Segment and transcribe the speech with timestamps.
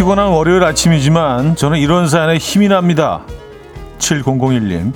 [0.00, 3.20] 피곤한 월요일 아침이지만 저는 이런 사연에 힘이 납니다.
[3.98, 4.94] 7001님.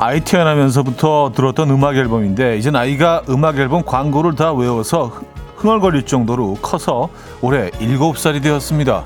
[0.00, 5.12] 아이 태어나면서부터 들었던 음악 앨범인데 이제 나이가 음악 앨범 광고를 다 외워서
[5.54, 7.10] 흥얼거릴 정도로 커서
[7.40, 9.04] 올해 7살이 되었습니다.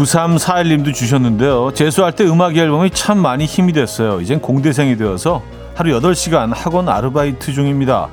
[0.00, 1.72] 9341님도 주셨는데요.
[1.74, 4.20] 재수할 때 음악 앨범이 참 많이 힘이 됐어요.
[4.20, 5.42] 이젠 공대생이 되어서
[5.74, 8.08] 하루 8시간 학원 아르바이트 중입니다.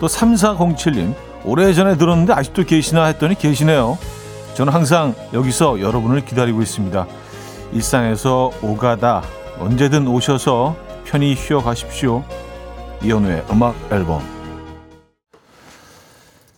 [0.00, 1.14] 또 3407님,
[1.44, 3.96] 오래전에 들었는데 아직도 계시나 했더니 계시네요.
[4.54, 7.06] 저는 항상 여기서 여러분을 기다리고 있습니다.
[7.72, 9.22] 일상에서 오가다
[9.60, 12.24] 언제든 오셔서 편히 쉬어 가십시오.
[13.02, 14.20] 이현우의 음악 앨범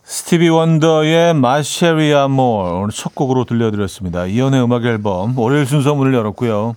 [0.09, 4.25] 스티비 원더의 마쉐리아 몰 오늘 첫 곡으로 들려드렸습니다.
[4.25, 6.75] 이연의 음악 앨범 월요일 순서 문을 열었고요.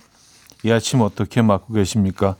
[0.65, 2.35] 이 아침 어떻게 맞고 계십니까?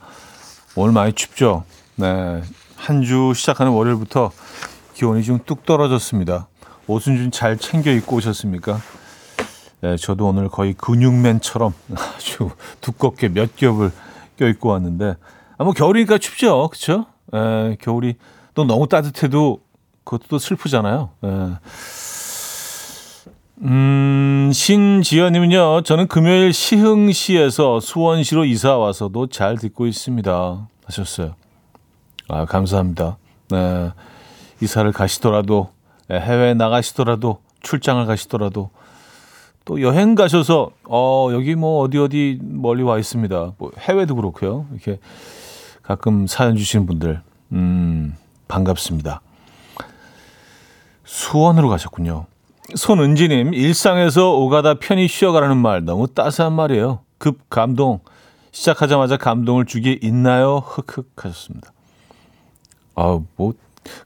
[0.76, 1.64] 오늘 많이 춥죠?
[1.96, 2.42] 네.
[2.76, 4.32] 한 주 시작하는 월요일부터
[4.92, 6.48] 기온이 좀 뚝 떨어졌습니다.
[6.86, 8.78] 옷은 좀 잘 챙겨 입고 오셨습니까?
[9.80, 11.72] 네, 저도 오늘 거의 근육맨처럼
[12.16, 12.50] 아주
[12.82, 13.90] 두껍게 몇 겹을
[14.38, 15.14] 껴입고 왔는데,
[15.56, 16.68] 아, 뭐 겨울이니까 춥죠?
[16.68, 17.06] 그쵸?
[17.32, 18.16] 네, 겨울이
[18.54, 19.60] 또 너무 따뜻해도
[20.04, 21.10] 그것도 또 슬프잖아요.
[21.24, 21.28] 예.
[23.64, 30.68] 음, 신지연님은요, 저는 금요일 시흥시에서 수원시로 이사 와서도 잘 듣고 있습니다.
[30.84, 31.34] 하셨어요.
[32.28, 33.18] 아, 감사합니다.
[33.50, 33.92] 네.
[34.60, 35.70] 이사를 가시더라도,
[36.10, 38.70] 예, 해외 나가시더라도, 출장을 가시더라도,
[39.64, 43.52] 또 여행 가셔서, 어, 여기 뭐 어디 어디 멀리 와 있습니다.
[43.58, 44.66] 뭐 해외도 그렇고요.
[44.72, 44.98] 이렇게
[45.82, 48.16] 가끔 사연 주시는 분들, 음,
[48.48, 49.20] 반갑습니다.
[51.04, 52.26] 수원으로 가셨군요.
[52.74, 57.00] 손은지님, 일상에서 오가다 편히 쉬어가라는 말 너무 따스한 말이에요.
[57.18, 58.00] 급 감동.
[58.52, 60.58] 시작하자마자 감동을 주기 있나요?
[60.58, 61.72] 흑흑 하셨습니다.
[62.94, 63.52] 아, 뭐,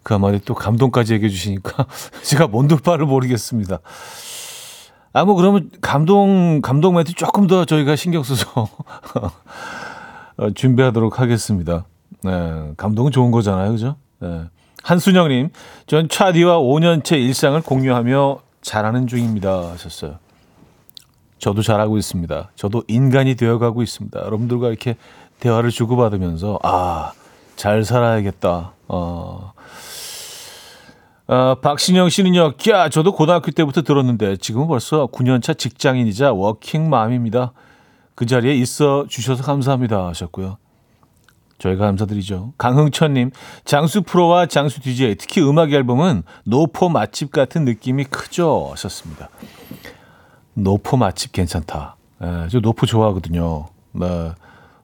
[0.03, 1.87] 그 한마디 또 감동까지 얘기해 주시니까
[2.23, 3.81] 제가 뭔들 바를 모르겠습니다.
[5.13, 8.47] 아, 뭐, 그러면 감동, 감동 멘트 조금 더 저희가 신경 써서
[10.39, 11.85] 어, 준비하도록 하겠습니다.
[12.23, 13.73] 네, 감동은 좋은 거잖아요.
[13.73, 13.97] 그죠?
[14.21, 14.45] 네.
[14.87, 15.49] 한순영님,
[15.89, 19.73] 전 차디와 5년째 일상을 공유하며 잘하는 중입니다.
[19.73, 20.21] 하셨어요.
[21.41, 22.53] 저도 잘하고 있습니다.
[22.55, 24.21] 저도 인간이 되어가고 있습니다.
[24.21, 24.95] 여러분들과 이렇게
[25.41, 27.11] 대화를 주고받으면서, 아,
[27.57, 28.75] 잘 살아야겠다.
[28.87, 29.53] 어.
[31.27, 37.53] 아, 박신영 씨는요, 야, 저도 고등학교 때부터 들었는데, 지금은 벌써 9년차 직장인이자 워킹맘입니다.
[38.15, 40.07] 그 자리에 있어 주셔서 감사합니다.
[40.07, 40.59] 하셨고요.
[41.59, 42.53] 저희가 감사드리죠.
[42.59, 43.31] 강흥천님,
[43.65, 48.69] 장수 프로와 장수 DJ, 특히 음악 앨범은 노포 맛집 같은 느낌이 크죠.
[48.73, 49.29] 하셨습니다.
[50.55, 51.97] 노포 맛집 괜찮다.
[52.21, 53.67] 네, 저 노포 좋아하거든요.
[53.93, 54.33] 네,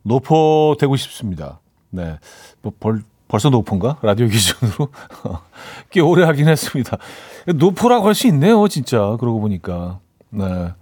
[0.02, 1.60] 노포 되고 싶습니다.
[1.90, 2.18] 네,
[2.62, 3.98] 뭐 벌, 벌써 노포인가?
[4.02, 4.88] 라디오 기준으로.
[5.90, 6.96] 꽤 오래 하긴 했습니다.
[7.54, 9.16] 노포라고 할 수 있네요, 진짜.
[9.20, 10.00] 그러고 보니까.
[10.30, 10.72] 네.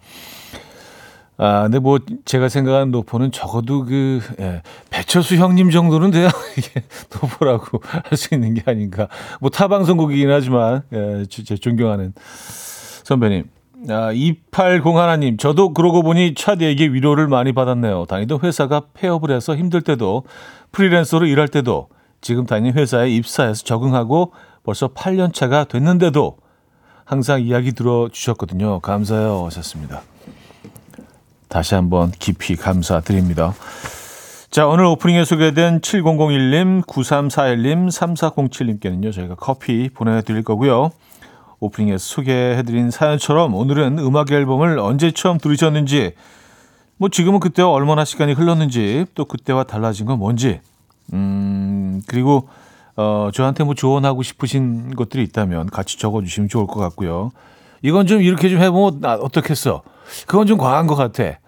[1.43, 6.29] 아, 근데 뭐 제가 생각하는 노포는 적어도 그 예, 배철수 형님 정도는 돼야
[6.59, 6.83] 이게
[7.15, 9.09] 노포라고 할 수 있는 게 아닌가.
[9.41, 12.13] 뭐 타방송국이긴 하지만 예, 제 존경하는
[13.05, 13.45] 선배님.
[13.89, 18.05] 아, 2801님, 저도 그러고 보니 차디에게 위로를 많이 받았네요.
[18.05, 20.25] 다니던 회사가 폐업을 해서 힘들 때도
[20.73, 21.89] 프리랜서로 일할 때도
[22.21, 26.37] 지금 다니는 회사에 입사해서 적응하고 벌써 8년 차가 됐는데도
[27.07, 28.81] 항상 이야기 들어주셨거든요.
[28.81, 29.47] 감사해요.
[29.47, 30.03] 하셨습니다.
[31.51, 33.55] 다시 한번 깊이 감사드립니다.
[34.51, 40.93] 자, 오늘 오프닝에 소개된 7001님, 9341님, 3407님께는요, 저희가 커피 보내드릴 거고요.
[41.59, 46.13] 오프닝에 소개해드린 사연처럼 오늘은 음악 앨범을 언제 처음 들으셨는지,
[46.97, 50.61] 뭐 지금은 그때와 얼마나 시간이 흘렀는지, 또 그때와 달라진 건 뭔지,
[51.13, 52.49] 음, 그리고,
[52.97, 57.33] 어, 저한테 뭐 조언하고 싶으신 것들이 있다면 같이 적어주시면 좋을 것 같고요.
[57.83, 59.83] 이건 좀 이렇게 좀 해보면 어떻겠어?
[60.27, 61.39] 그건 좀 과한 것 같아.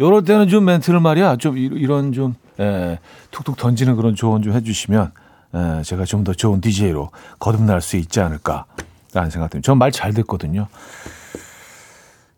[0.00, 1.36] 요럴 때는 좀 멘트를 말이야.
[1.36, 2.98] 좀 이런 좀, 에,
[3.30, 5.12] 툭툭 던지는 그런 조언 좀 해주시면,
[5.54, 9.60] 에, 제가 좀 더 좋은 DJ로 거듭날 수 있지 않을까라는 생각 듭니다.
[9.62, 10.66] 전 말 잘 듣거든요.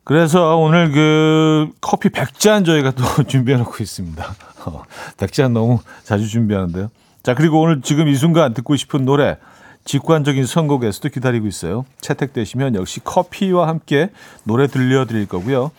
[0.05, 4.23] 그래서 오늘 그 커피 100잔 저희가 또 준비해 놓고 있습니다.
[4.67, 4.83] 어,
[5.17, 6.91] 100잔 너무 자주 준비하는데요.
[7.23, 9.39] 자, 그리고 오늘 지금 이 순간 듣고 싶은 노래,
[9.85, 11.85] 직관적인 선곡에서도 기다리고 있어요.
[12.01, 14.11] 채택되시면 역시 커피와 함께
[14.45, 15.71] 노래 들려드릴 거고요.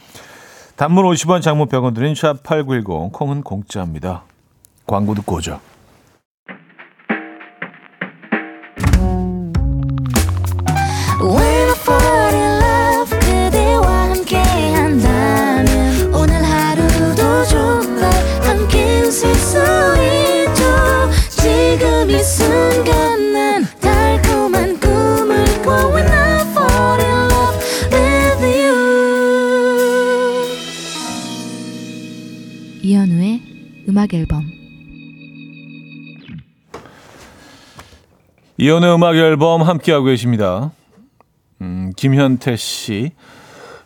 [0.76, 4.24] 단문 50원, 장문 병원 드린 샵8910 콩은 공짜입니다.
[4.86, 5.60] 광고 듣고 오죠.
[21.30, 22.55] 지금 이 순간
[34.06, 34.44] 음악 앨범
[38.58, 40.72] 이연의 음악 앨범 함께하고 계십니다.
[41.62, 43.12] 음, 김현태 씨.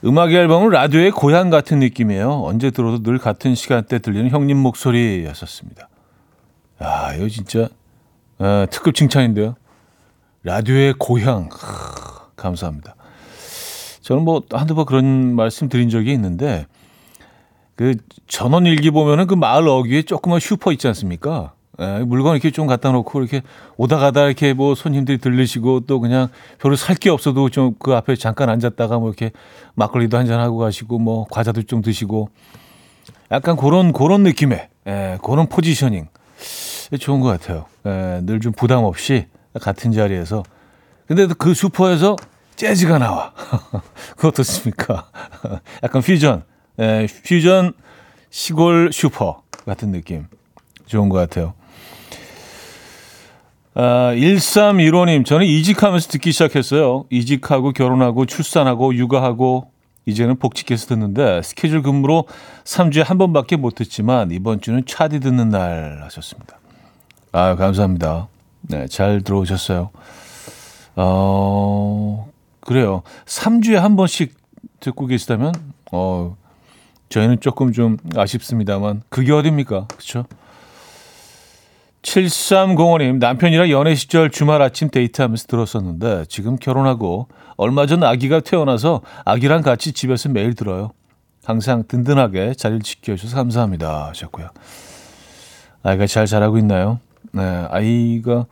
[0.03, 2.43] 음악 앨범은 라디오의 고향 같은 느낌이에요.
[2.43, 5.87] 언제 들어도 늘 같은 시간대 들리는 형님 목소리였었습니다.
[6.83, 7.69] 야, 이거 진짜
[8.37, 9.55] 아, 특급 칭찬인데요.
[10.43, 11.49] 라디오의 고향.
[11.51, 12.95] 하, 감사합니다.
[14.01, 16.67] 저는 뭐 한두 번 그런 말씀 드린 적이 있는데
[17.79, 17.95] 그
[18.27, 21.53] 전원 일기 보면은 그 마을 어귀에 조그만 슈퍼 있지 않습니까?
[21.79, 23.41] 예, 물건 이렇게 좀 갖다 놓고 이렇게
[23.77, 26.27] 오다 가다 이렇게 뭐 손님들이 들르시고 또 그냥
[26.59, 29.31] 별로 살 게 없어도 좀 그 앞에 잠깐 앉았다가 뭐 이렇게
[29.75, 32.27] 막걸리도 한 잔 하고 가시고 뭐 과자도 좀 드시고
[33.31, 36.09] 약간 그런 그런 느낌의 예, 그런 포지셔닝
[36.99, 37.65] 좋은 것 같아요.
[37.85, 39.27] 예, 늘 좀 부담 없이
[39.61, 40.43] 같은 자리에서
[41.07, 42.17] 근데 그 슈퍼에서
[42.57, 43.31] 재즈가 나와.
[44.17, 45.07] 그거 어떻습니까?
[45.81, 46.43] 약간 퓨전,
[46.79, 47.73] 예, 퓨전
[48.29, 50.27] 시골 슈퍼 같은 느낌
[50.85, 51.53] 좋은 것 같아요.
[53.75, 57.05] 아, 1315님, 저는 이직하면서 듣기 시작했어요.
[57.09, 59.71] 이직하고 결혼하고 출산하고 육아하고
[60.05, 62.25] 이제는 복직해서 듣는데 스케줄 근무로
[62.63, 66.57] 3주에 한 번밖에 못 듣지만 이번 주는 차디 듣는 날 하셨습니다.
[67.31, 68.27] 아, 감사합니다.
[68.61, 69.91] 네, 잘 들어오셨어요.
[70.95, 72.29] 어,
[72.61, 73.03] 그래요.
[73.25, 74.33] 3주에 한 번씩
[74.79, 75.53] 듣고 계시다면
[75.91, 76.35] 어,
[77.09, 79.87] 저희는 조금 좀 아쉽습니다만 그게 어딥니까?
[79.87, 80.25] 그렇죠?
[82.01, 87.27] 7305님, 남편이랑 연애 시절 주말 아침 데이트하면서 들었었는데 지금 결혼하고
[87.57, 90.91] 얼마 전 아기가 태어나서 아기랑 같이 집에서 매일 들어요.
[91.43, 94.49] 항상 든든하게 자리를 지켜주셔서 감사합니다 하셨고요.
[95.83, 96.99] 아이가 잘 자라고 있나요?
[97.31, 98.45] 네, 아이가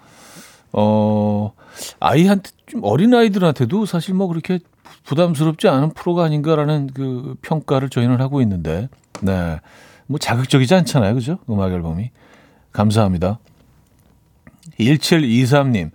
[0.73, 1.53] 어
[1.99, 4.59] 아이한테 좀 어린 아이들한테도 사실 뭐 그렇게
[5.07, 8.89] 부담스럽지 않은 프로가 아닌가라는 그 평가를 저희는 하고 있는데,
[9.21, 9.61] 네,
[10.05, 11.39] 뭐 자극적이지 않잖아요, 그죠?
[11.49, 12.11] 음악 앨범이.
[12.73, 13.39] 감사합니다.
[14.77, 15.91] 1723님,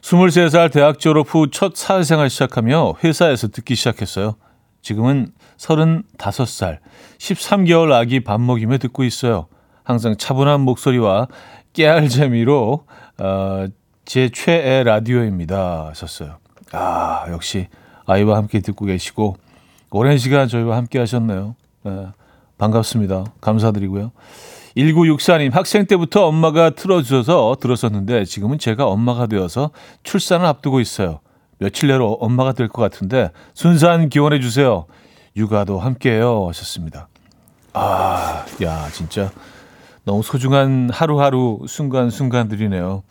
[0.00, 4.36] 23살 대학 졸업 후 첫 사회생활 시작하며 회사에서 듣기 시작했어요.
[4.80, 6.78] 지금은 35살,
[7.18, 9.48] 13개월 아기 밥 먹이며 듣고 있어요.
[9.82, 11.26] 항상 차분한 목소리와
[11.72, 12.86] 깨알 재미로
[13.18, 13.66] 어,
[14.04, 15.88] 제 최애 라디오입니다.
[15.88, 16.36] 하셨어요.
[16.70, 17.66] 아, 역시
[18.06, 19.36] 아이와 함께 듣고 계시고
[19.90, 21.54] 오랜 시간 저희와 함께 하셨네요.
[21.84, 22.06] 네,
[22.58, 23.24] 반갑습니다.
[23.40, 24.12] 감사드리고요.
[24.76, 29.70] 1964님, 학생 때부터 엄마가 틀어주셔서 들었었는데 지금은 제가 엄마가 되어서
[30.02, 31.20] 출산을 앞두고 있어요.
[31.58, 34.84] 며칠 내로 엄마가 될 것 같은데 순산 기원해 주세요.
[35.34, 36.46] 육아도 함께해요.
[36.48, 37.08] 하셨습니다.
[37.72, 39.30] 아, 야, 진짜
[40.04, 43.02] 너무 소중한 하루하루 순간순간들이네요.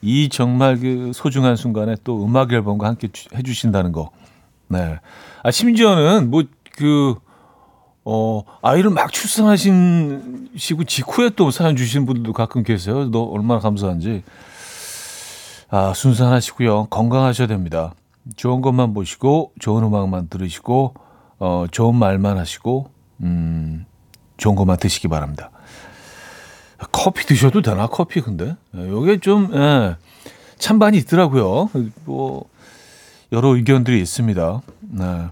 [0.00, 4.10] 이 정말 그 소중한 순간에 또 음악 앨범과 함께 해주신다는 거.
[4.68, 4.98] 네.
[5.42, 7.14] 아, 심지어는 뭐 그,
[8.04, 13.10] 어, 아이를 막 출산하신 시고 직후에 또 사연 주신 분들도 가끔 계세요.
[13.10, 14.22] 너 얼마나 감사한지.
[15.70, 16.86] 아, 순산하시고요.
[16.86, 17.94] 건강하셔야 됩니다.
[18.36, 20.94] 좋은 것만 보시고, 좋은 음악만 들으시고,
[21.38, 22.90] 어, 좋은 말만 하시고,
[23.22, 23.84] 음,
[24.36, 25.50] 좋은 것만 드시기 바랍니다.
[26.92, 29.96] 커피 드셔도 되나 커피 근데 이게 예, 좀 예,
[30.58, 31.70] 찬반이 있더라고요.
[32.04, 32.44] 뭐
[33.32, 34.62] 여러 의견들이 있습니다.
[34.80, 35.26] 네.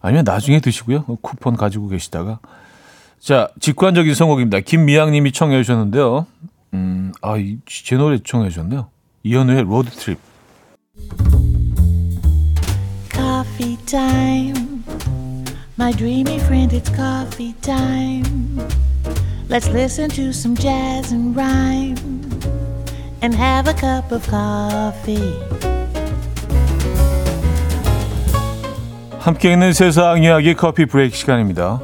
[0.00, 1.04] 아니면 나중에 드시고요.
[1.22, 2.38] 쿠폰 가지고 계시다가
[3.18, 4.60] 자 직관적인 선곡입니다.
[4.60, 6.26] 김미양님이 청해 주셨는데요.
[6.74, 8.88] 음, 아제 노래 청해 주셨네요.
[9.24, 10.18] 이현우의 Road Trip.
[13.12, 14.84] Coffee time.
[15.78, 18.66] My dreamy friend, it's coffee time.
[19.48, 21.94] Let's listen to some jazz and rhyme
[23.22, 25.38] and have a cup of coffee.
[29.20, 31.80] 함께 있는 세상 이야기 커피 브레이크 시간입니다.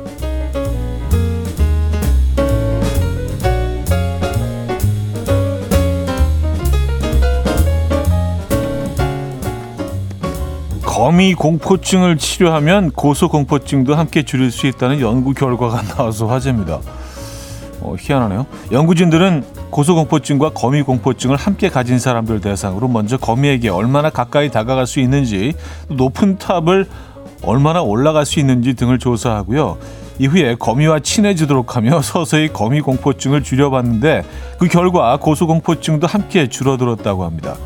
[10.83, 16.81] 거미 공포증을 치료하면 고소 공포증도 함께 줄일 수 있다는 연구 결과가 나와서 화제입니다.
[17.83, 18.47] 어, 희한하네요.
[18.71, 25.55] 연구진들은 고소공포증과 거미공포증을 함께 가진 사람들 대상으로 먼저 거미에게 얼마나 가까이 다가갈 수 있는지,
[25.89, 26.87] 높은 탑을
[27.43, 29.79] 얼마나 올라갈 수 있는지 등을 조사하고요.
[30.19, 34.23] 이후에 거미와 친해지도록 하며 서서히 거미 공포증을 줄여봤는데
[34.59, 37.57] 그 결과 고소공포증도 함께 줄어들었다고 합니다.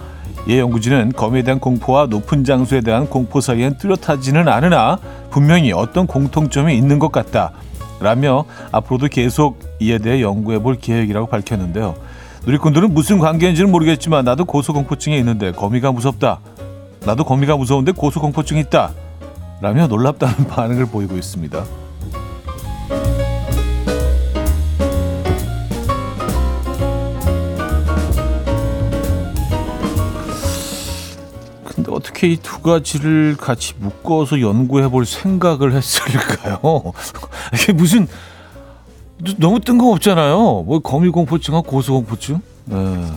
[0.48, 4.98] 이 연구진은 거미에 대한 공포와 높은 장소에 대한 공포 사이엔 뚜렷하지는 않으나
[5.30, 7.50] 분명히 어떤 공통점이 있는 것 같다.
[8.00, 11.94] 라며 앞으로도 계속 이에 대해 연구해 볼 계획이라고 밝혔는데요.
[12.46, 16.40] 누리꾼들은 무슨 관계인지는 모르겠지만 나도 고소공포증이 있는데 거미가 무섭다.
[17.04, 18.92] 나도 거미가 무서운데 고소공포증이 있다.
[19.60, 21.64] 라며 놀랍다는 반응을 보이고 있습니다.
[31.96, 36.60] 어떻게 이 두 가지를 같이 묶어서 연구해 볼 생각을 했을까요?
[37.54, 38.06] 이게 무슨
[39.38, 40.36] 너무 뜬금없잖아요.
[40.66, 42.40] 뭐 거미공포증하고 고소공포증?
[42.66, 43.12] 네.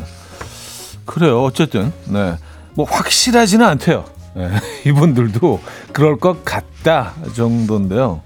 [1.06, 1.44] 그래요.
[1.44, 2.36] 어쨌든 네.
[2.74, 4.06] 뭐 확실하지는 않대요.
[4.36, 4.50] 네.
[4.88, 5.60] 이분들도
[5.92, 8.22] 그럴 것 같다 정도인데요.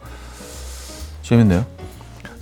[1.23, 1.65] 재밌네요.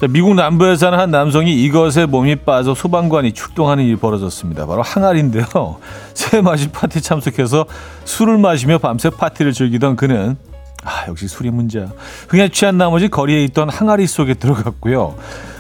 [0.01, 4.65] 자, 미국 남부에 사는 한 남성이 이것에 몸이 빠져 소방관이 출동하는 일이 벌어졌습니다.
[4.65, 5.45] 바로 항아리인데요.
[6.15, 7.67] 새 맞이 파티 참석해서
[8.05, 10.37] 술을 마시며 밤새 파티를 즐기던 그는
[10.83, 11.85] 아 역시 술이 문제야.
[12.29, 15.17] 흥에 취한 나머지 거리에 있던 항아리 속에 들어갔고요.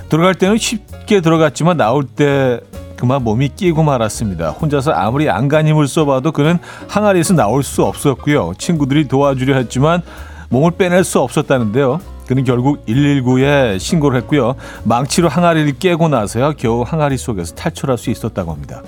[0.09, 2.61] 들어갈 때는 쉽게 들어갔지만 나올 때
[2.97, 4.49] 그만 몸이 끼고 말았습니다.
[4.49, 6.57] 혼자서 아무리 안간힘을 써봐도 그는
[6.87, 8.53] 항아리에서 나올 수 없었고요.
[8.57, 10.01] 친구들이 도와주려 했지만
[10.49, 11.99] 몸을 빼낼 수 없었다는데요.
[12.31, 14.55] 그는 결국 119에 신고를 했고요.
[14.85, 18.81] 망치로 항아리를 깨고 나서야 겨우 항아리 속에서 탈출할 수 있었다고 합니다.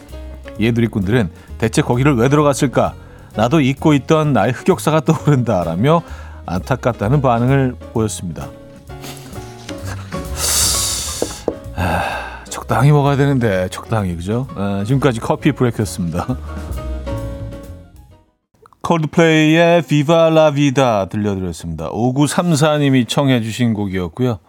[0.60, 2.94] 이에 누리꾼들은 대체 거기를 왜 들어갔을까?
[3.36, 6.04] 나도 잊고 있던 나의 흑역사가 떠오른다라며
[6.46, 8.48] 안타깝다는 반응을 보였습니다.
[11.76, 14.48] 아, 적당히 먹어야 되는데 적당히 그죠?
[14.56, 16.28] 아, 지금까지 커피 브레이크였습니다.
[18.84, 21.90] 콜드플레이의 비바 라 비다 들려드렸습니다.
[21.90, 24.40] 5934님이 청해 주신 곡이었고요.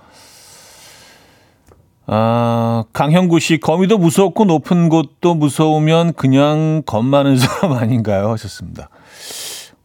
[2.06, 8.30] 아, 강형구 씨, 거미도 무섭고 높은 곳도 무서우면 그냥 겁 많은 사람 아닌가요?
[8.32, 8.90] 하셨습니다.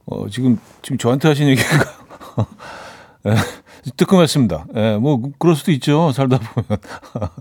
[0.07, 1.67] 어, 지금, 지금 저한테 하신 얘기가,
[3.27, 3.35] 예,
[3.95, 4.65] 뜨끔했습니다.
[4.75, 6.11] 예, 뭐, 그럴 수도 있죠.
[6.11, 6.79] 살다 보면.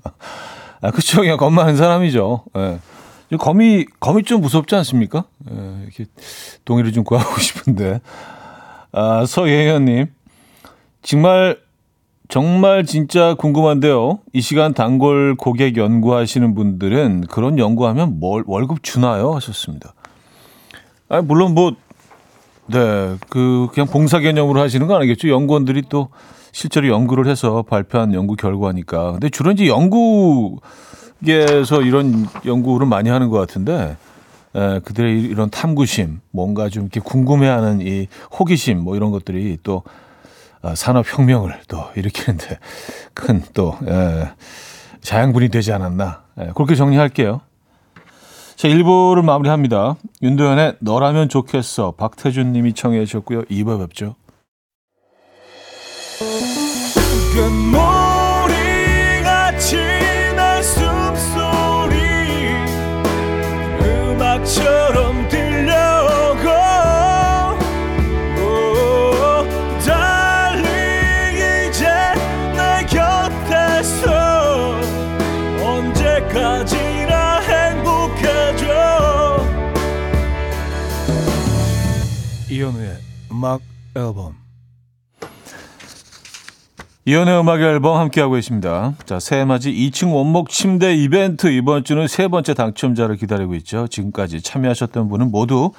[0.80, 1.22] 아, 그쵸.
[1.22, 2.44] 그냥 겁 많은 사람이죠.
[2.56, 2.78] 예.
[3.36, 5.24] 거미 거미 좀 무섭지 않습니까?
[5.50, 6.06] 에, 이렇게
[6.64, 8.00] 동의를 좀 구하고 싶은데
[8.92, 10.06] 아, 서예현님
[11.02, 11.58] 정말
[12.28, 14.18] 정말 진짜 궁금한데요.
[14.34, 19.34] 이 시간 단골 고객 연구하시는 분들은 그런 연구하면 뭘 월급 주나요?
[19.34, 19.94] 하셨습니다.
[21.08, 21.72] 아 물론 뭐
[22.66, 25.30] 네, 그 그냥 봉사 개념으로 하시는 거 아니겠죠?
[25.30, 26.08] 연구원들이 또
[26.52, 29.12] 실제로 연구를 해서 발표한 연구 결과니까.
[29.12, 30.58] 근데 주로 이제 연구
[31.26, 33.96] 에서 이런 연구를 많이 하는 것 같은데
[34.54, 38.06] 에, 그들의 이런 탐구심, 뭔가 좀 이렇게 궁금해하는 이
[38.38, 39.82] 호기심, 뭐 이런 것들이 또
[40.62, 42.58] 어, 산업혁명을 또 일으키는데
[43.14, 43.76] 큰또
[45.00, 47.40] 자양분이 되지 않았나 에, 그렇게 정리할게요.
[48.56, 49.94] 자, 1부를 마무리합니다.
[50.20, 51.92] 윤도현의 너라면 좋겠어.
[51.92, 53.42] 박태준 님이 청해 주셨고요.
[53.42, 54.16] 2부 뵙죠.
[83.38, 83.60] 음악
[83.94, 84.34] 앨범
[87.04, 88.94] 이연의 음악 앨범 함께하고 계십니다.
[89.06, 93.86] 자, 새해맞이 2층 원목 침대 이벤트 이번 주는 세 번째 당첨자를 기다리고 있죠.
[93.86, 95.70] 지금까지 참여하셨던 분은 모두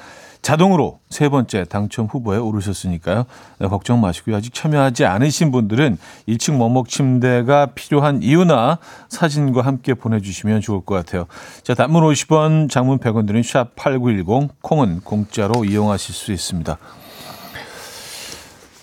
[0.42, 3.26] 자동으로 세 번째 당첨 후보에 오르셨으니까요.
[3.60, 4.38] 네, 걱정 마시고요.
[4.38, 5.98] 아직 참여하지 않으신 분들은
[6.30, 11.26] 2층 원목 침대가 필요한 이유나 사진과 함께 보내주시면 좋을 것 같아요.
[11.64, 16.78] 자, 단문 50원, 장문 100원 드는 샵8910, 콩은 공짜로 이용하실 수 있습니다.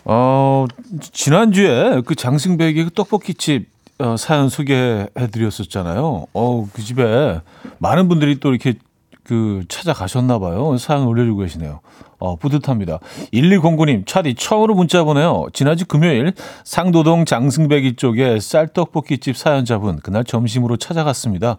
[0.09, 0.67] 어,
[1.01, 6.27] 지난주에 그 장승백의 그 떡볶이집 어, 사연 소개해 드렸었잖아요.
[6.33, 7.41] 어, 그 집에
[7.79, 8.75] 많은 분들이 또 이렇게
[9.25, 10.77] 그 찾아가셨나 봐요.
[10.79, 11.81] 사연 올려주고 계시네요.
[12.19, 13.01] 어, 뿌듯합니다.
[13.33, 15.47] 1209님, 차디 처음으로 문자 보내요.
[15.53, 16.33] 지난주 금요일
[16.63, 21.59] 상도동 장승배기 쪽에 쌀떡볶이집 사연자분 그날 점심으로 찾아갔습니다.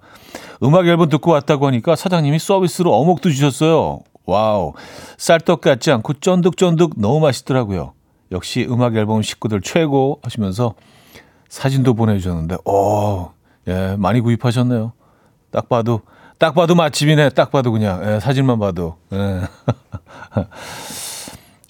[0.64, 4.00] 음악 앨범 듣고 왔다고 하니까 사장님이 서비스로 어묵도 주셨어요.
[4.26, 4.74] 와우.
[5.18, 7.97] 쌀떡 같지 않고 쫀득쫀득 너무 맛있더라고요.
[8.32, 10.76] 역시 음악 앨범 식구들 최고 하시면서
[11.50, 13.30] 사진도 보내주셨는데, 오,
[13.68, 14.94] 예, 많이 구입하셨네요.
[15.52, 16.02] 딱 봐도,
[16.38, 17.30] 딱 봐도 맛집이네.
[17.30, 18.98] 딱 봐도 그냥, 예, 사진만 봐도.
[19.14, 19.42] 예.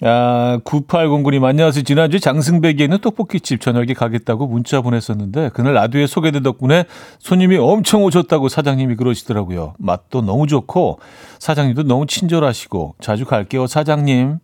[0.00, 1.82] 아, 9809님, 안녕하세요.
[1.82, 6.84] 지난주 장승배기에 있는 떡볶이집 저녁에 가겠다고 문자 보냈었는데, 그날 라디오에 소개된 덕분에
[7.18, 9.74] 손님이 엄청 오셨다고 사장님이 그러시더라고요.
[9.78, 11.00] 맛도 너무 좋고,
[11.40, 14.38] 사장님도 너무 친절하시고, 자주 갈게요, 사장님.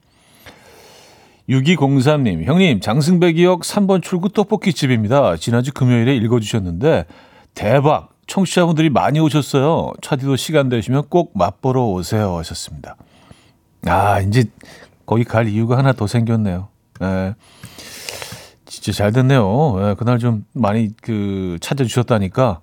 [1.48, 5.36] 6203님, 형님, 장승배기역 3번 출구 떡볶이집입니다.
[5.36, 7.04] 지난주 금요일에 읽어주셨는데,
[7.54, 8.10] 대박!
[8.26, 9.92] 청취자분들이 많이 오셨어요.
[10.00, 12.38] 차디도 시간 되시면 꼭 맛보러 오세요.
[12.38, 12.96] 하셨습니다.
[13.86, 14.44] 아, 이제
[15.04, 16.68] 거기 갈 이유가 하나 더 생겼네요.
[17.02, 17.34] 예.
[18.64, 19.76] 진짜 잘 됐네요.
[19.80, 22.60] 예, 그날 좀 많이 그 찾아주셨다니까.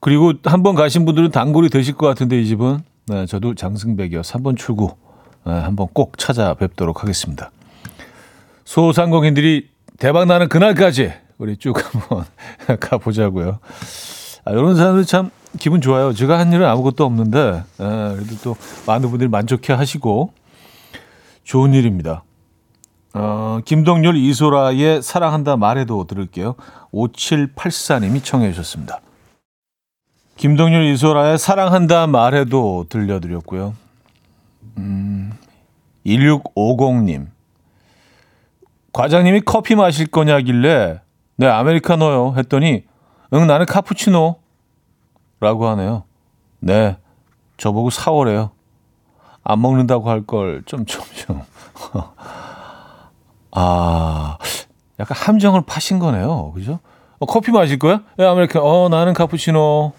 [0.00, 2.80] 그리고 한 번 가신 분들은 단골이 되실 것 같은데 이 집은.
[3.06, 4.22] 네, 저도 장승백이요.
[4.22, 4.96] 3번 출구.
[5.46, 7.52] 네, 한번 꼭 찾아뵙도록 하겠습니다.
[8.64, 12.24] 소상공인들이 대박 나는 그날까지 우리 쭉 한번
[12.80, 13.58] 가보자고요.
[14.44, 16.12] 아, 이런 사람들 참 기분 좋아요.
[16.12, 20.32] 제가 한 일은 아무것도 없는데 에, 그래도 또 많은 분들이 만족해 하시고
[21.44, 22.24] 좋은 일입니다.
[23.14, 26.54] 어, 김동률 이소라의 사랑한다 말해도 들을게요.
[26.92, 29.00] 5784님이 청해 주셨습니다.
[30.36, 33.74] 김동률 이소라의 사랑한다 말해도 들려드렸고요.
[34.78, 35.32] 음,
[36.06, 37.26] 1650님.
[38.92, 41.00] 과장님이 커피 마실 거냐길래
[41.36, 42.84] 네 아메리카노요 했더니
[43.32, 44.36] 응 나는 카푸치노
[45.40, 46.04] 라고 하네요.
[46.60, 46.96] 네
[47.56, 48.50] 저보고 사오래요.
[49.44, 51.42] 안 먹는다고 할 걸 좀 좀 좀.
[53.52, 54.38] 아
[55.00, 56.52] 약간 함정을 파신 거네요.
[56.52, 56.78] 그죠?
[57.18, 58.02] 어, 커피 마실 거야?
[58.16, 58.64] 네, 아메리카노.
[58.64, 59.92] 어 나는 카푸치노.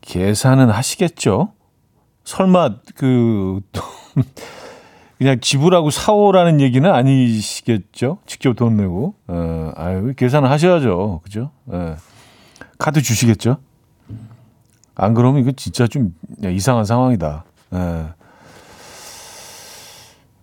[0.00, 1.52] 계산은 하시겠죠?
[2.24, 3.60] 설마 그
[5.24, 8.18] 그냥 지불하고 사오라는 얘기는 아니시겠죠?
[8.26, 9.14] 직접 돈 내고.
[9.26, 11.22] 어, 아유, 계산을 하셔야죠.
[11.24, 11.50] 그죠?
[11.72, 11.96] 예.
[12.78, 13.56] 카드 주시겠죠?
[14.94, 17.42] 안 그러면 이거 진짜 좀 이상한 상황이다.
[17.72, 18.04] 예.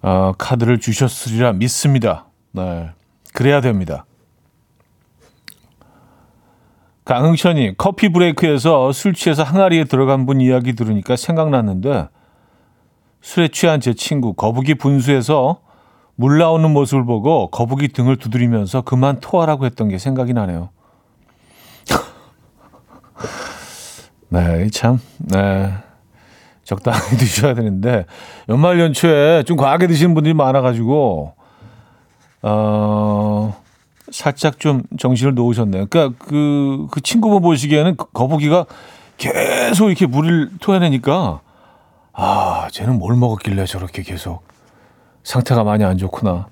[0.02, 2.26] 어, 카드를 주셨으리라 믿습니다.
[2.52, 2.90] 네.
[3.34, 4.06] 그래야 됩니다.
[7.06, 12.08] 강흥천이 커피 브레이크에서 술 취해서 항아리에 들어간 분 이야기 들으니까 생각났는데
[13.22, 15.60] 술에 취한 제 친구 거북이 분수에서
[16.16, 20.70] 물 나오는 모습을 보고 거북이 등을 두드리면서 그만 토하라고 했던 게 생각이 나네요.
[24.30, 25.74] 네, 참, 네.
[26.64, 28.06] 적당히 드셔야 되는데,
[28.50, 31.34] 연말 연초에 좀 과하게 드시는 분들이 많아가지고,
[32.44, 33.62] 어,
[34.12, 35.88] 살짝 좀 정신을 놓으셨네요.
[35.88, 38.66] 그러니까 그, 그 친구분 보시기에는 그 거북이가
[39.18, 41.42] 계속 이렇게 물을 토해내니까,
[42.14, 44.44] 아, 쟤는 뭘 먹었길래 저렇게 계속
[45.24, 46.48] 상태가 많이 안 좋구나.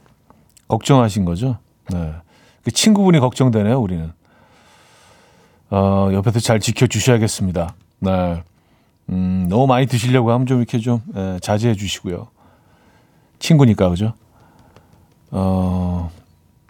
[0.68, 1.58] 걱정하신 거죠?
[1.92, 2.14] 네.
[2.64, 4.12] 그 친구분이 걱정되네요, 우리는.
[5.72, 7.74] 어, 옆에서 잘 지켜주셔야겠습니다.
[8.00, 8.44] 네.
[9.10, 12.28] 음, 너무 많이 드시려고 하면 좀 이렇게 좀 예, 자제해 주시고요.
[13.40, 14.14] 친구니까, 그죠?
[15.32, 16.12] 어,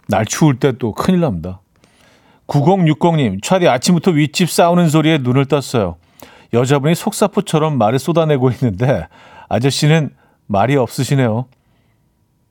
[0.08, 1.60] 날 추울 때 또 큰일 납니다.
[2.46, 5.96] 9060님, 차디 아침부터 윗집 싸우는 소리에 눈을 떴어요.
[6.52, 9.08] 여자분이 속사포처럼 말을 쏟아내고 있는데
[9.48, 10.10] 아저씨는
[10.46, 11.46] 말이 없으시네요.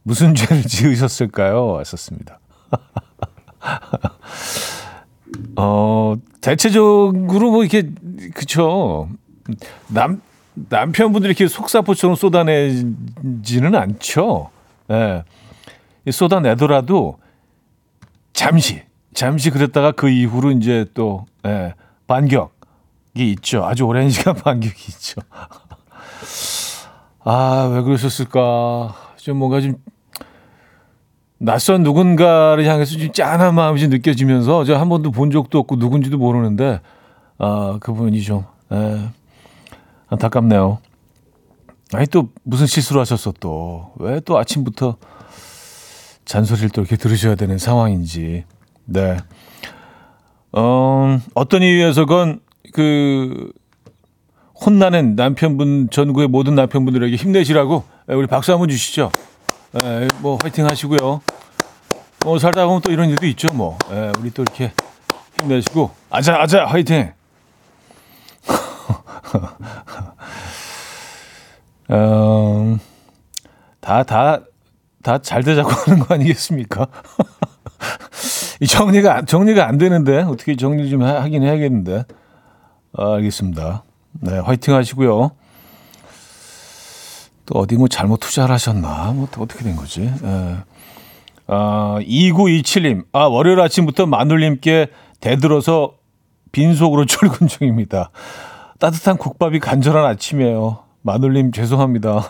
[0.04, 1.68] 무슨 죄를 지으셨을까요?
[1.68, 2.40] 왔었습니다.
[5.58, 7.90] 어, 대체적으로 뭐 이렇게
[8.34, 9.10] 그쵸.
[9.88, 10.22] 남
[10.54, 14.50] 남편분들이 이렇게 속사포처럼 쏟아내지는 않죠.
[14.90, 15.24] 예.
[16.06, 16.12] 네.
[16.12, 17.20] 쏟아내더라도
[18.34, 18.82] 잠시
[19.14, 21.74] 잠시 그랬다가 그 이후로 이제 또 예,
[22.08, 22.59] 반격
[23.32, 23.65] 있죠.
[23.65, 25.21] 아주 오랜 시간 반격이 있죠.
[27.23, 28.95] 아, 왜 그러셨을까?
[29.17, 29.75] 좀 뭔가 좀
[31.38, 36.82] 낯선 누군가를 향해서 좀 짠한 마음이 좀 느껴지면서 저한 번도 본 적도 없고 누군지도 모르는데
[37.38, 39.10] 아, 그분이 좀 에, 예,
[40.08, 40.79] 안타깝네요.
[41.93, 43.93] 아니 또 무슨 실수를 하셨어 또.
[43.97, 44.97] 왜 또 아침부터
[46.25, 48.43] 잔소리를 또 이렇게 들으셔야 되는 상황인지.
[48.86, 49.17] 네.
[50.51, 52.41] 어, 어떤 이유에서건
[52.73, 53.51] 그
[54.65, 59.12] 혼나는 남편분 전국의 모든 남편분들에게 힘내시라고 우리 박수 한번 주시죠.
[59.84, 61.21] 에, 뭐 화이팅 하시고요.
[62.25, 63.47] 뭐 살다 보면 또 이런 일도 있죠.
[63.53, 64.71] 뭐 에, 우리 또 이렇게
[65.41, 67.13] 힘내시고 아자 아자 화이팅.
[71.89, 72.77] 어,
[73.79, 74.41] 다다
[75.01, 76.88] 다 잘 되자고 하는 거 아니겠습니까?
[78.62, 82.03] 이 정리가 정리가 안 되는데 어떻게 정리 좀 하긴 해야겠는데.
[82.93, 83.84] 아, 알겠습니다.
[84.21, 85.32] 네, 화이팅 하시고요.
[87.45, 89.12] 또 어디 뭐 잘못 투자를 하셨나?
[89.13, 90.02] 뭐 어떻게 된 거지?
[90.02, 90.58] 예.
[91.47, 93.06] 아, 2927님.
[93.12, 94.88] 아, 월요일 아침부터 마눌님께
[95.19, 95.93] 대들어서
[96.52, 98.12] 빈속으로 출근 중입니다.
[98.80, 100.84] 따뜻한 국밥이 간절한 아침이에요.
[101.02, 102.30] 마눌님 죄송합니다.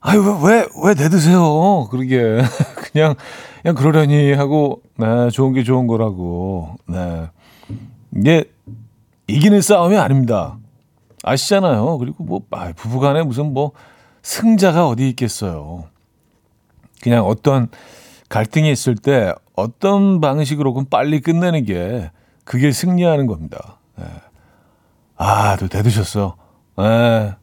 [0.00, 1.88] 아유, 왜, 왜 내드세요?
[1.90, 2.42] 그러게.
[2.92, 3.14] 그냥,
[3.62, 6.76] 그냥 그러려니 하고, 네, 좋은 게 좋은 거라고.
[6.88, 7.28] 네.
[8.14, 8.44] 이게
[9.26, 10.58] 이기는 싸움이 아닙니다.
[11.22, 11.98] 아시잖아요.
[11.98, 13.72] 그리고 뭐, 아, 부부 간에 무슨 뭐,
[14.22, 15.84] 승자가 어디 있겠어요.
[17.02, 17.68] 그냥 어떤
[18.28, 22.10] 갈등이 있을 때 어떤 방식으로건 빨리 끝내는 게
[22.44, 23.78] 그게 승리하는 겁니다.
[23.96, 24.04] 네.
[25.16, 26.36] 아, 또 대드셨어.
[26.78, 27.34] 네.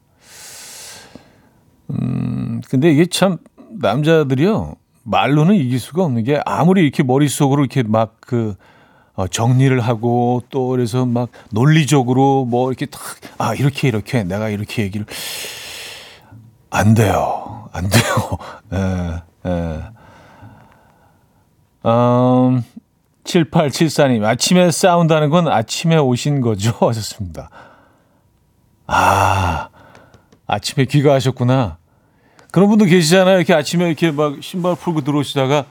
[1.90, 3.38] 음, 근데 이게 참
[3.70, 4.76] 남자들이요.
[5.04, 8.56] 말로는 이길 수가 없는 게 아무리 이렇게 머릿속으로 이렇게 막 그,
[9.16, 13.02] 어, 정리를 하고 또 그래서 막 논리적으로 뭐 이렇게 탁,
[13.38, 15.06] 아, 이렇게 이렇게 내가 이렇게 얘기를
[16.70, 17.70] 안 돼요.
[17.74, 18.38] 안 돼요.
[18.74, 19.84] 예, 예.
[21.86, 22.64] 음,
[23.24, 26.72] 7874님, 아침에 싸운다는 건 아침에 오신 거죠?
[26.88, 27.50] 하셨습니다.
[28.88, 29.70] 아,
[30.48, 31.78] 아침에 귀가하셨구나.
[32.54, 33.38] 그런 분도 계시잖아요.
[33.38, 35.66] 이렇게 아침에 이렇게 막 신발 풀고 들어오시다가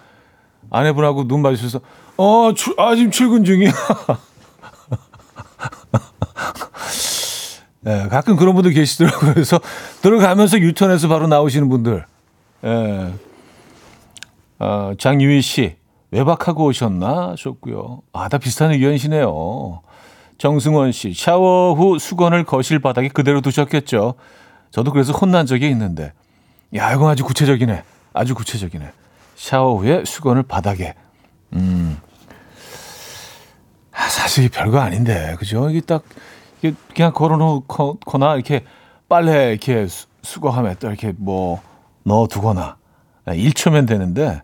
[0.69, 1.81] 아내분하고 눈 마주쳐서,
[2.17, 3.71] 어, 출, 아, 지금 출근 중이야.
[7.87, 9.33] 예, 가끔 그런 분들 계시더라고요.
[9.33, 9.61] 그래서
[10.03, 12.05] 들어가면서 유턴해서 바로 나오시는 분들.
[12.65, 13.13] 예.
[14.59, 15.77] 어, 장유희 씨,
[16.11, 17.31] 외박하고 오셨나?
[17.31, 18.03] 하셨고요.
[18.13, 19.83] 아, 다 비슷한 의견이시네요.
[20.39, 24.15] 정승원 씨, 샤워 후 수건을 거실 바닥에 그대로 두셨겠죠.
[24.73, 26.13] 저도 그래서 혼난 적이 있는데.
[26.75, 27.83] 야, 이건 아주 구체적이네.
[28.15, 28.93] 아주 구체적이네.
[29.37, 30.95] 샤워 후에 수건을 바닥에.
[31.55, 31.99] 음.
[33.93, 35.69] 아, 사실 별거 아닌데, 그죠?
[35.69, 36.03] 이게 딱,
[36.61, 38.65] 이게 그냥 걸어놓거나, 이렇게
[39.09, 41.61] 빨래 이렇게 수, 수거함에 또 이렇게 뭐
[42.05, 42.77] 넣어두거나.
[43.27, 44.41] 1초면 되는데,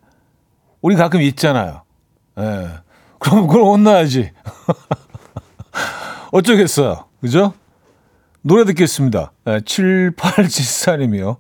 [0.83, 1.83] 우리 가끔 있잖아요.
[2.39, 2.69] 예.
[3.19, 4.31] 그럼 그걸 혼나야지.
[6.31, 7.07] 어쩌겠어요.
[7.21, 7.55] 그죠?
[8.43, 9.33] 노래 듣겠습니다.
[9.49, 11.37] 예, 7874님이요.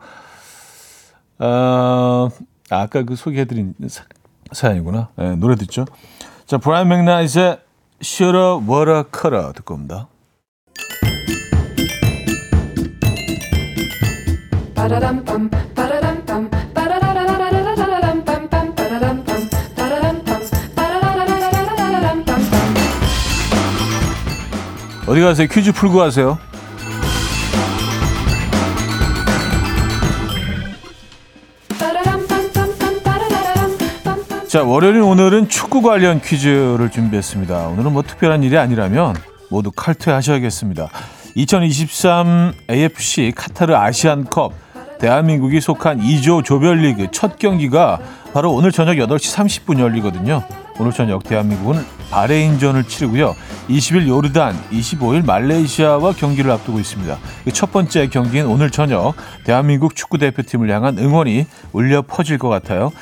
[1.38, 2.29] 어,
[2.70, 4.05] 아까 그 소개해드린 사,
[4.53, 5.09] 사연이구나.
[5.16, 5.85] 네, 노래 듣죠.
[6.46, 7.59] 자, 브라이언 맥나이스의
[8.03, 10.09] Shoulda, Woulda, Coulda 듣고 옵니다.
[25.07, 25.48] 어디 가세요?
[25.48, 26.38] 퀴즈 풀고 가세요.
[34.48, 37.68] 자, 월요일 오늘은 축구 관련 퀴즈를 준비했습니다.
[37.68, 39.14] 오늘은 뭐 특별한 일이 아니라면
[39.50, 40.88] 모두 칼퇴하셔야겠습니다.
[41.34, 44.54] 2023 AFC 카타르 아시안컵
[45.00, 47.98] 대한민국이 속한 2조 조별리그 첫 경기가
[48.32, 50.42] 바로 오늘 저녁 8시 30분 열리거든요.
[50.80, 53.37] 오늘 저녁 대한민국은 바레인전을 치르고요.
[53.68, 57.18] 20일 요르단, 25일 말레이시아와 경기를 앞두고 있습니다.
[57.44, 59.12] 그첫 번째 경기는 오늘 저녁
[59.44, 62.92] 대한민국 축구 대표팀을 향한 응원이 울려 퍼질 것 같아요.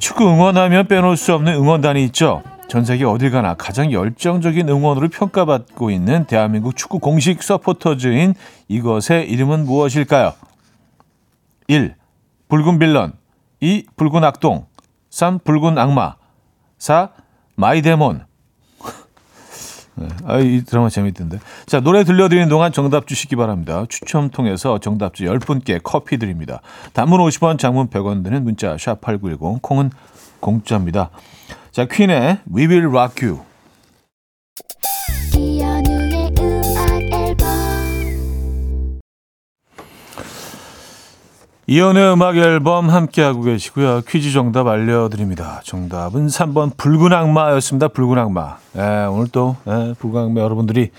[0.00, 2.42] 축구 응원하면 빼놓을 수 없는 응원단이 있죠.
[2.68, 8.34] 전 세계 어딜 가나 가장 열정적인 응원으로 평가받고 있는 대한민국 축구 공식 서포터즈인
[8.68, 10.32] 이것의 이름은 무엇일까요?
[11.68, 11.94] 1.
[12.48, 13.12] 붉은 빌런
[13.60, 13.86] 2.
[13.96, 14.66] 붉은 악동
[15.10, 15.38] 3.
[15.40, 16.14] 붉은 악마
[16.78, 17.10] 4.
[17.56, 18.24] 마이데몬
[19.94, 21.38] 네, 아, 이 드라마 재밌던데.
[21.66, 23.84] 자, 노래 들려드리는 동안 정답 주시기 바랍니다.
[23.88, 26.60] 추첨 통해서 정답주 10분께 커피 드립니다.
[26.92, 29.90] 단문 50원, 장문 100원 드는 문자 샵 8910, 콩은
[30.40, 31.10] 공짜입니다.
[31.70, 33.40] 자, 퀸의 We Will Rock You.
[41.70, 44.00] 이연의 음악 앨범 함께하고 계시고요.
[44.08, 45.60] 퀴즈 정답 알려드립니다.
[45.62, 47.86] 정답은 3번 붉은 악마였습니다.
[47.86, 48.56] 붉은 악마.
[48.76, 50.90] 예, 오늘 또 예, 붉은 악마 여러분들이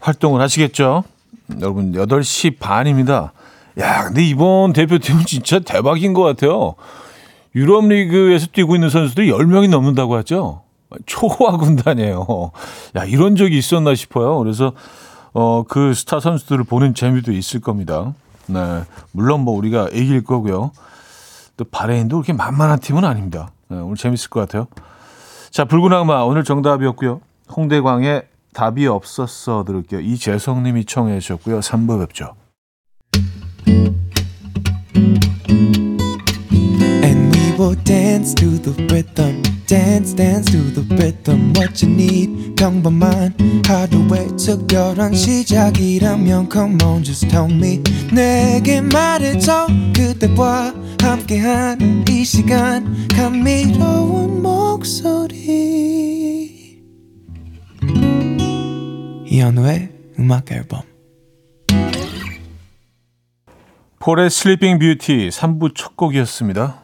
[0.00, 1.04] 활동을 하시겠죠.
[1.60, 3.32] 여러분 8시 반입니다.
[3.78, 6.74] 야, 근데 이번 대표팀은 진짜 대박인 것 같아요.
[7.54, 10.62] 유럽 리그에서 뛰고 있는 선수들이 10명이 넘는다고 하죠.
[11.06, 12.50] 초호화 군단이에요.
[12.96, 14.38] 야, 이런 적이 있었나 싶어요.
[14.40, 14.72] 그래서
[15.34, 18.12] 어, 그 스타 선수들을 보는 재미도 있을 겁니다.
[18.46, 18.84] 네.
[19.12, 20.72] 물론 뭐 우리가 이길 거고요.
[21.56, 23.50] 또 바레인도 그렇게 만만한 팀은 아닙니다.
[23.68, 24.66] 네, 오늘 재밌을 것 같아요.
[25.50, 27.20] 자, 붉은 악마 오늘 정답이었고요.
[27.56, 30.00] 홍대광의 답이 없었어 들을게요.
[30.00, 31.60] 이재성 님이 청해 주셨고요.
[31.60, 32.34] 3부 뵙죠.
[37.56, 39.53] Will dance to the rhythm.
[39.74, 41.52] Dance, dance to the rhythm.
[41.56, 43.34] What you need, 평범한
[43.66, 47.82] 하루의 특별한 시작이라면 Come on, just tell me.
[48.12, 49.66] 내게 말해줘.
[49.92, 53.08] 그대와 함께한 이 시간.
[53.16, 55.34] 감미로운 목소리.
[59.26, 59.88] 이현우의
[60.20, 60.82] 음악 앨범.
[63.98, 66.83] 폴의 Sleeping Beauty 3부 첫 곡이었습니다.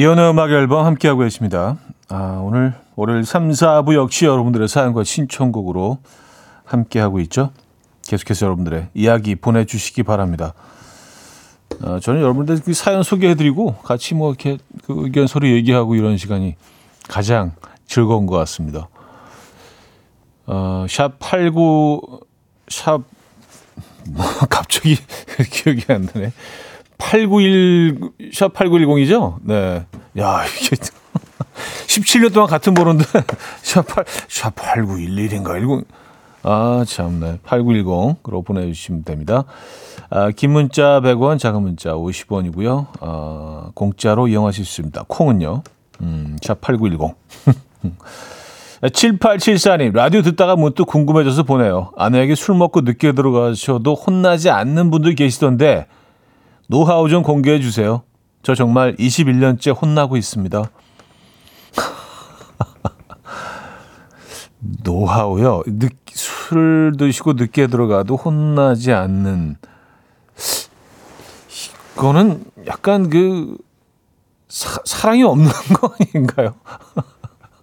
[0.00, 1.76] 이연의 음악 앨범 함께하고 계십니다.
[2.08, 5.98] 아, 오늘 월요일 3, 4부 역시 여러분들의 사연과 신청곡으로
[6.64, 7.50] 함께하고 있죠.
[8.06, 10.54] 계속해서 여러분들의 이야기 보내주시기 바랍니다.
[11.82, 16.56] 아, 저는 여러분들 그 사연 소개해드리고 같이 뭐 이렇게 그 의견 서로 얘기하고 이런 시간이
[17.06, 17.52] 가장
[17.86, 18.88] 즐거운 것 같습니다.
[20.46, 22.20] 어, 샵 89,
[22.68, 23.02] 샵,
[24.08, 24.96] 뭐, 갑자기
[25.52, 26.32] 기억이 안 나네.
[27.00, 29.36] 891, 샵 8910이죠?
[29.42, 29.86] 네.
[30.18, 30.76] 야, 이게
[31.86, 33.04] 17년 동안 같은 번호인데,
[33.62, 35.58] 샵 8, 샵 8911인가?
[35.60, 35.86] 10.
[36.42, 37.38] 아, 참네.
[37.44, 39.44] 8910으로 보내주시면 됩니다.
[40.10, 42.86] 아, 긴 문자 100원, 작은 문자 50원이고요.
[43.00, 45.04] 아, 공짜로 이용하실 수 있습니다.
[45.08, 45.62] 콩은요.
[46.02, 47.14] 음, 샵 8910.
[48.82, 51.92] 7874님, 라디오 듣다가 문득 궁금해져서 보내요.
[51.96, 55.86] 아내에게 술 먹고 늦게 들어가셔도 혼나지 않는 분들 계시던데,
[56.70, 58.04] 노하우 좀 공개해 주세요.
[58.44, 60.62] 저 정말 21년째 혼나고 있습니다.
[64.84, 65.64] 노하우요.
[65.66, 69.56] 늦, 술 드시고 늦게 들어가도 혼나지 않는.
[71.96, 73.56] 이거는 약간 그,
[74.48, 76.54] 사, 사랑이 없는 거 아닌가요?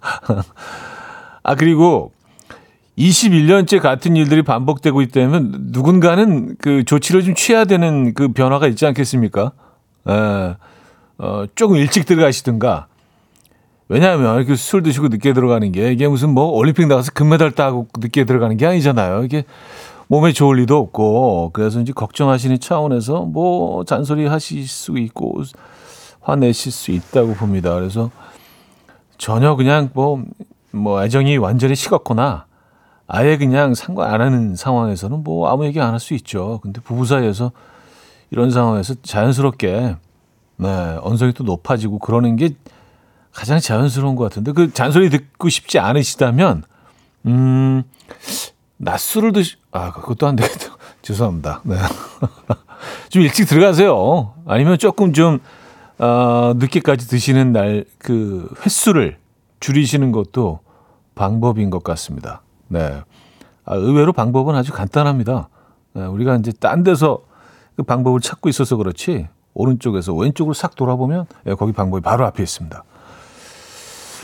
[1.44, 2.12] 아, 그리고
[2.98, 9.52] 21년째 같은 일들이 반복되고 있다면 누군가는 그 조치를 좀 취해야 되는 그 변화가 있지 않겠습니까?
[10.10, 10.56] 에,
[11.20, 12.88] 어, 조금 일찍 들어가시든가.
[13.90, 18.26] 왜냐하면 이렇게 술 드시고 늦게 들어가는 게 이게 무슨 뭐 올림픽 나가서 금메달 따고 늦게
[18.26, 19.24] 들어가는 게 아니잖아요.
[19.24, 19.46] 이게
[20.08, 25.44] 몸에 좋을 리도 없고 그래서 이제 걱정하시는 차원에서 뭐 잔소리 하실 수 있고
[26.20, 27.74] 화내실 수 있다고 봅니다.
[27.76, 28.12] 그래서
[29.18, 30.22] 전혀 그냥 뭐,
[30.72, 32.47] 뭐 애정이 완전히 식었거나
[33.08, 36.60] 아예 그냥 상관 안 하는 상황에서는 뭐 아무 얘기 안 할 수 있죠.
[36.62, 37.52] 근데 부부 사이에서
[38.32, 39.96] 이런 상황에서 자연스럽게
[40.58, 42.50] 네, 언성이 또 높아지고 그러는 게
[43.32, 46.64] 가장 자연스러운 것 같은데 그 잔소리 듣고 싶지 않으시다면
[47.28, 47.84] 음
[48.78, 51.76] 낮술을 드시 아 그것도 안 되겠다 죄송합니다 네.
[53.10, 55.40] 좀 일찍 들어가세요 아니면 조금 좀
[56.00, 59.18] 어, 늦게까지 드시는 날 그 횟수를
[59.60, 60.60] 줄이시는 것도
[61.16, 63.02] 방법인 것 같습니다 네.
[63.66, 65.50] 아, 의외로 방법은 아주 간단합니다.
[65.94, 67.20] 네, 우리가 이제 딴 데서
[67.76, 72.84] 그 방법을 찾고 있어서 그렇지 오른쪽에서 왼쪽으로 싹 돌아보면 예, 거기 방법이 바로 앞에 있습니다.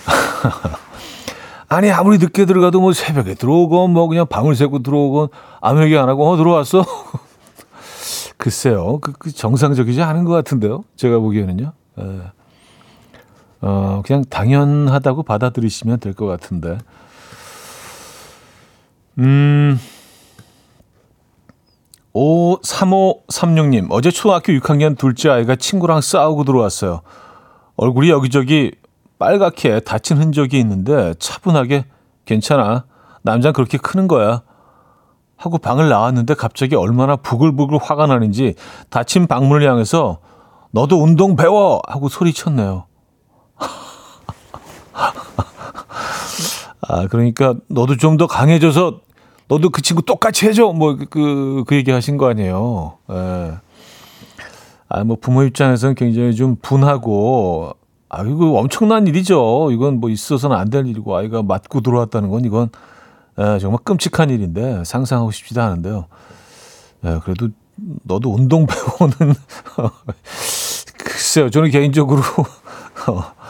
[1.70, 5.30] 아니 아무리 늦게 들어가도 뭐 새벽에 들어오건 뭐 그냥 방을 새고 들어오건
[5.62, 6.86] 아무 얘기 안 하고 어 들어왔어?
[8.38, 9.00] 글쎄요.
[9.00, 11.72] 그, 그 정상적이지 않은 것 같은데요 제가 보기에는요.
[12.00, 12.22] 예.
[13.62, 16.78] 어 그냥 당연하다고 받아들이시면 될 것 같은데
[19.20, 19.80] 음
[22.14, 27.02] 53536님 어제 초등학교 6학년 둘째 아이가 친구랑 싸우고 들어왔어요
[27.76, 28.72] 얼굴이 여기저기
[29.20, 31.86] 빨갛게 다친 흔적이 있는데 차분하게
[32.26, 32.86] 괜찮아.
[33.22, 34.44] 남자는 그렇게 크는 거야.
[35.38, 38.56] 하고 방을 나왔는데 갑자기 얼마나 부글부글 화가 나는지
[38.90, 40.20] 다친 방문을 향해서
[40.72, 41.82] 너도 운동 배워!
[41.88, 42.86] 하고 소리쳤네요.
[46.88, 49.02] 아, 그러니까 너도 좀 더 강해져서
[49.48, 50.68] 너도 그 친구 똑같이 해줘!
[50.74, 52.98] 뭐, 그, 그 얘기 하신 거 아니에요.
[53.12, 53.54] 예.
[54.90, 57.74] 아, 뭐 부모 입장에서는 굉장히 좀 분하고
[58.10, 59.70] 아, 이거 엄청난 일이죠.
[59.72, 62.70] 이건 뭐 있어서는 안 될 일이고 아이가 맞고 들어왔다는 건 이건
[63.40, 66.06] 에, 정말 끔찍한 일인데 상상하고 싶지도 않은데요.
[67.06, 67.50] 에, 그래도
[68.04, 68.68] 너도 운동
[69.00, 69.34] 배우는
[70.98, 72.22] 글쎄요, 저는 개인적으로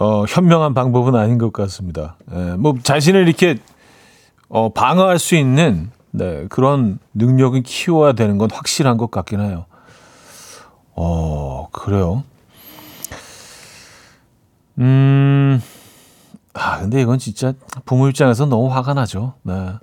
[0.00, 2.16] 어, 어, 현명한 방법은 아닌 것 같습니다.
[2.32, 3.58] 예, 뭐 자신을 이렇게
[4.48, 9.66] 어, 방어할 수 있는 네, 그런 능력은 키워야 되는 건 확실한 것 같긴 해요.
[10.96, 12.24] 어, 그래요.
[14.78, 15.60] 음,
[16.54, 17.52] 아, 근데 이건 진짜
[17.84, 19.34] 부모 입장에서 너무 화가 나죠.
[19.42, 19.74] 네.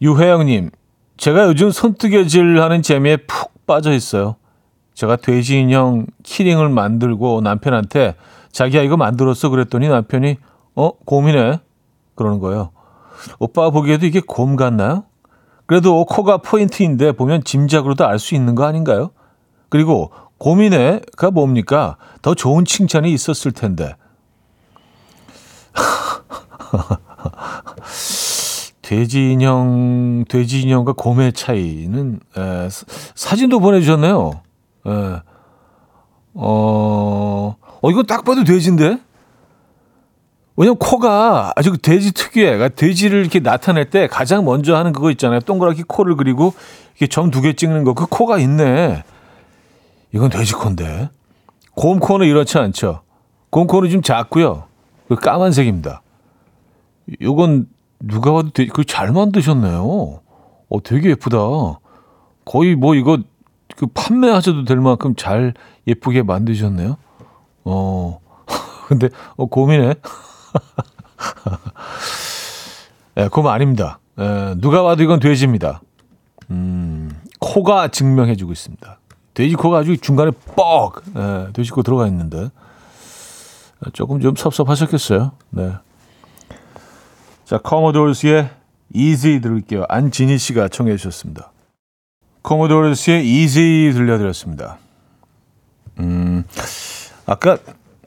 [0.00, 0.70] 유혜영님,
[1.16, 4.36] 제가 요즘 손뜨개질 하는 재미에 푹 빠져 있어요.
[4.94, 8.14] 제가 돼지 인형 키링을 만들고 남편한테
[8.52, 10.36] 자기야 이거 만들었어 그랬더니 남편이
[10.76, 11.60] 어 곰이네
[12.14, 12.70] 그러는 거예요.
[13.38, 15.04] 오빠 보기에도 이게 곰 같나요?
[15.66, 19.10] 그래도 코가 포인트인데 보면 짐작으로도 알 수 있는 거 아닌가요?
[19.70, 21.96] 그리고 곰이네가 뭡니까?
[22.20, 23.94] 더 좋은 칭찬이 있었을 텐데.
[28.82, 34.42] 돼지 인형, 돼지 인형과 곰의 차이는 에, 사- 사진도 보내주셨네요.
[34.86, 34.90] 에,
[36.34, 38.98] 어, 어 이거 딱 봐도 돼지인데?
[40.56, 45.10] 왜냐면 코가 아주 그 돼지 특유의 그러니까 돼지를 이렇게 나타낼 때 가장 먼저 하는 그거
[45.10, 45.40] 있잖아요.
[45.40, 46.52] 동그랗게 코를 그리고
[46.90, 47.94] 이렇게 점 두 개 찍는 거.
[47.94, 49.02] 그 코가 있네.
[50.12, 51.08] 이건 돼지 코인데.
[51.74, 53.00] 곰 코는 이렇지 않죠.
[53.48, 54.64] 곰 코는 좀 작고요.
[55.08, 56.02] 그 까만색입니다.
[57.22, 57.66] 요건
[57.98, 60.20] 누가 봐도 되게 그잘 만드셨네요.
[60.68, 61.38] 어, 되게 예쁘다.
[62.44, 63.18] 거의 뭐 이거
[63.82, 65.54] 그 판매하셔도 될 만큼 잘
[65.88, 66.98] 예쁘게 만드셨네요.
[67.64, 68.20] 어,
[68.86, 69.96] 근데 어, 곰이네.
[73.18, 73.98] 예, 곰 아닙니다.
[74.20, 75.82] 예, 누가 봐도 이건 돼지입니다.
[76.50, 79.00] 음, 코가 증명해주고 있습니다.
[79.34, 82.50] 돼지 코가 아주 중간에 뻑 예, 돼지 코 들어가 있는데
[83.94, 85.32] 조금 좀 섭섭하셨겠어요.
[85.50, 85.72] 네.
[87.44, 88.48] 자, 커머도르스의
[88.94, 89.86] Easy 들을게요.
[89.88, 91.51] 안진희 씨가 청해 주셨습니다.
[92.42, 94.78] 커머도르스의 Easy 들려드렸습니다.
[96.00, 96.44] 음,
[97.26, 97.58] 아까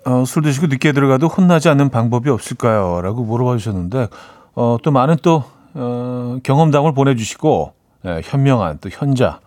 [0.05, 3.01] 어, 술 드시고 늦게 들어가도 혼나지 않는 방법이 없을까요?
[3.01, 4.07] 라고 물어봐 주셨는데
[4.53, 5.43] 어, 또 많은 또
[5.73, 7.73] 어, 경험담을 보내주시고
[8.05, 9.39] 예, 현명한 또 현자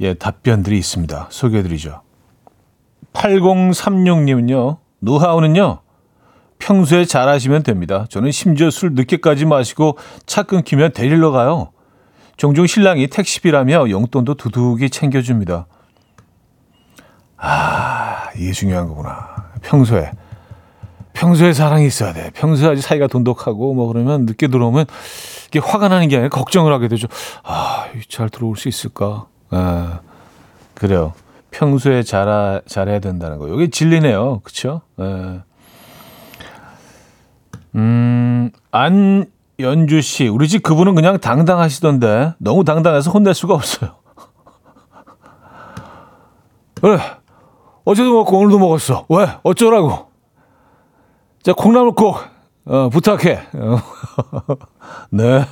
[0.00, 1.28] 예, 답변들이 있습니다.
[1.30, 2.00] 소개해드리죠.
[3.12, 4.78] 8036님은요.
[5.00, 5.80] 노하우는요.
[6.58, 8.06] 평소에 잘하시면 됩니다.
[8.08, 11.70] 저는 심지어 술 늦게까지 마시고 차 끊기면 데리러 가요.
[12.36, 15.66] 종종 신랑이 택시비라며 용돈도 두둑이 챙겨줍니다.
[17.36, 19.50] 아, 이게 중요한 거구나.
[19.62, 20.10] 평소에.
[21.12, 22.30] 평소에 사랑이 있어야 돼.
[22.34, 24.86] 평소에 아주 사이가 돈독하고 뭐 그러면 늦게 들어오면
[25.48, 27.06] 이게 화가 나는 게 아니라 걱정을 하게 되죠.
[27.44, 29.26] 아, 잘 들어올 수 있을까?
[29.50, 30.00] 아,
[30.74, 31.12] 그래요.
[31.52, 33.48] 평소에 잘, 잘해야 된다는 거.
[33.48, 34.40] 이게 진리네요.
[34.40, 34.80] 그쵸?
[35.00, 35.40] 예.
[37.76, 39.26] 음, 안
[39.60, 40.28] 연주 씨.
[40.28, 43.96] 우리 집 그분은 그냥 당당하시던데 너무 당당해서 혼낼 수가 없어요.
[46.80, 46.98] 그래.
[47.84, 49.06] 어제도 먹고 오늘도 먹었어.
[49.10, 49.28] 왜?
[49.42, 50.08] 어쩌라고?
[51.42, 52.18] 자, 콩나물 꼭
[52.64, 53.42] 어, 부탁해.
[53.54, 53.78] 어.
[55.10, 55.44] 네.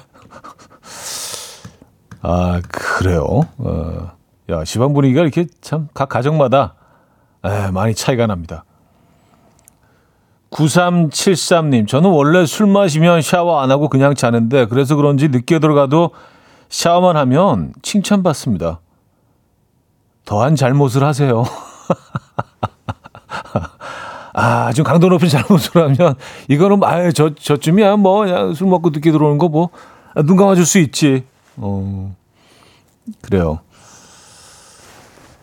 [2.23, 3.43] 아, 그래요.
[3.59, 4.13] 어.
[4.51, 6.75] 야, 집안 분위기가 이렇게 참 각 가정마다
[7.45, 8.65] 에, 많이 차이가 납니다.
[10.53, 16.11] 9373님, 저는 원래 술 마시면 샤워 안 하고 그냥 자는데 그래서 그런지 늦게 들어가도
[16.69, 18.81] 샤워만 하면 칭찬받습니다.
[20.25, 21.45] 더한 잘못을 하세요.
[24.35, 26.15] 아, 좀 강도 높은 잘못을 하면
[26.49, 31.25] 이거는 아유 저 저쯤이야 뭐 그냥 술 먹고 늦게 들어오는 거뭐눈 감아줄 수 있지.
[31.57, 32.15] 어
[33.21, 33.61] 그래요.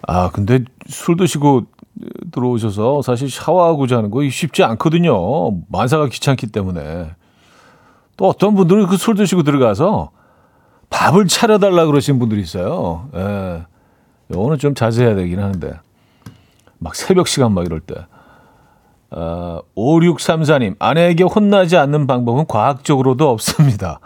[0.07, 1.66] 아 근데 술 드시고
[2.32, 5.14] 들어오셔서 사실 샤워하고 자는 거 쉽지 않거든요.
[5.70, 7.12] 만사가 귀찮기 때문에
[8.18, 10.12] 또 어떤 분들은 그 술 드시고 들어가서
[10.89, 13.10] 밥을 차려달라 그러신 분들이 있어요.
[13.16, 13.64] 예.
[14.32, 15.80] 요거는 좀 자제해야 되긴 하는데
[16.78, 17.95] 막 새벽 시간 막 이럴 때.
[19.12, 24.00] 어, 5634님, 아내에게 혼나지 않는 방법은 과학적으로도 없습니다.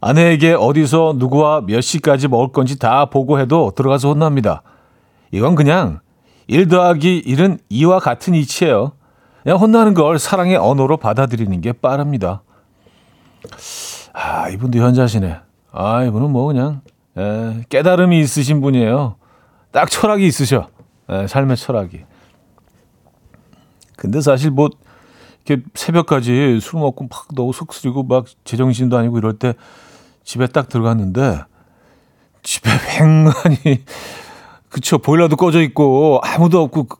[0.00, 4.62] 아내에게 어디서 누구와 몇 시까지 먹을 건지 다 보고해도 들어가서 혼납니다.
[5.30, 6.00] 이건 그냥
[6.50, 8.90] 1 더하기 1은 2와 같은 이치예요.
[9.44, 12.42] 그냥 혼나는 걸 사랑의 언어로 받아들이는 게 빠릅니다.
[14.12, 15.38] 아, 이분도 현자시네.
[15.70, 16.80] 아, 이분은 뭐 그냥
[17.16, 19.14] 에, 깨달음이 있으신 분이에요.
[19.70, 20.68] 딱 철학이 있으셔.
[21.08, 22.00] 에, 삶의 철학이.
[23.96, 24.70] 근데 사실 뭐
[25.46, 29.54] 이렇게 새벽까지 술 먹고 막 너무 속쓰리고 막 제정신도 아니고 이럴 때
[30.24, 31.44] 집에 딱 들어갔는데
[32.42, 33.84] 집에 횡하니
[34.70, 36.96] 그쵸 보일러도 꺼져 있고 아무도 없고 그-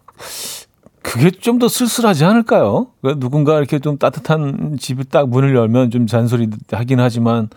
[1.02, 2.88] 그게 좀 더 쓸쓸하지 않을까요?
[3.16, 7.48] 누군가 이렇게 좀 따뜻한 집이 딱 문을 열면 좀 잔소리 하긴 하지만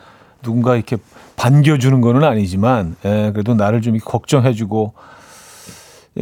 [0.41, 0.97] 누군가 이렇게
[1.35, 4.93] 반겨주는 거는 아니지만 예, 그래도 나를 좀 걱정해주고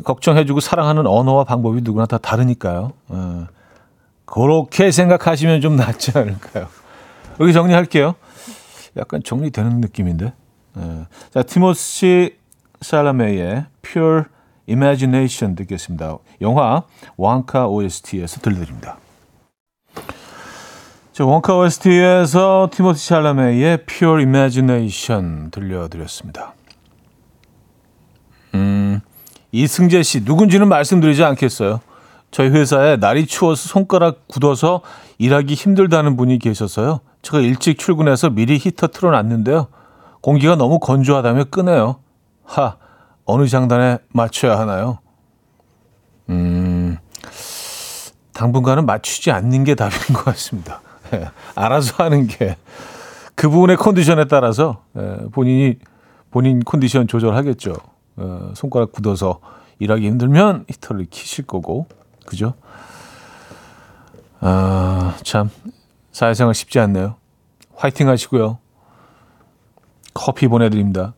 [0.04, 2.94] 걱정해주고 사랑하는 언어와 방법이 누구나 다 다르니까요.
[3.10, 3.48] 어,
[4.26, 6.68] 그렇게 생각하시면 좀 낫지 않을까요?
[7.40, 8.16] 여기 정리할게요.
[8.98, 10.34] 약간 정리되는 느낌인데.
[10.78, 11.06] 예.
[11.34, 12.36] 자, 티모시
[12.82, 14.24] 살라메의 Pure
[14.70, 16.18] Imagination 듣겠습니다.
[16.42, 16.84] 영화
[17.18, 18.98] 왕카 OST에서 들려드립니다.
[21.14, 26.54] 자, 원카 OST에서 티모시 샬라메의 Pure Imagination 들려드렸습니다.
[28.56, 29.02] 음,
[29.52, 31.82] 이승재 씨 누군지는 말씀드리지 않겠어요.
[32.32, 34.82] 저희 회사에 날이 추워서 손가락 굳어서
[35.18, 37.02] 일하기 힘들다는 분이 계셔서요.
[37.22, 39.68] 제가 일찍 출근해서 미리 히터 틀어놨는데요.
[40.22, 41.98] 공기가 너무 건조하다며 끄네요.
[42.52, 42.78] 하,
[43.26, 45.00] 어느 장단에 맞춰야 하나요?
[46.30, 46.98] 음,
[48.34, 50.82] 당분간은 맞추지 않는 게 답인 것 같습니다.
[51.14, 52.58] 예, 알아서 하는 게
[53.42, 55.76] 그 부분의 컨디션에 따라서 예, 본인이
[56.30, 57.76] 본인 컨디션 조절하겠죠.
[58.18, 59.40] 어, 손가락 굳어서
[59.80, 61.88] 일하기 힘들면 히터를 키실 거고,
[62.28, 62.54] 그죠?
[64.42, 65.50] 아, 참
[66.12, 67.16] 사회생활 쉽지 않네요.
[67.76, 68.60] 화이팅 하시고요.
[70.14, 71.16] 커피 보내드립니다.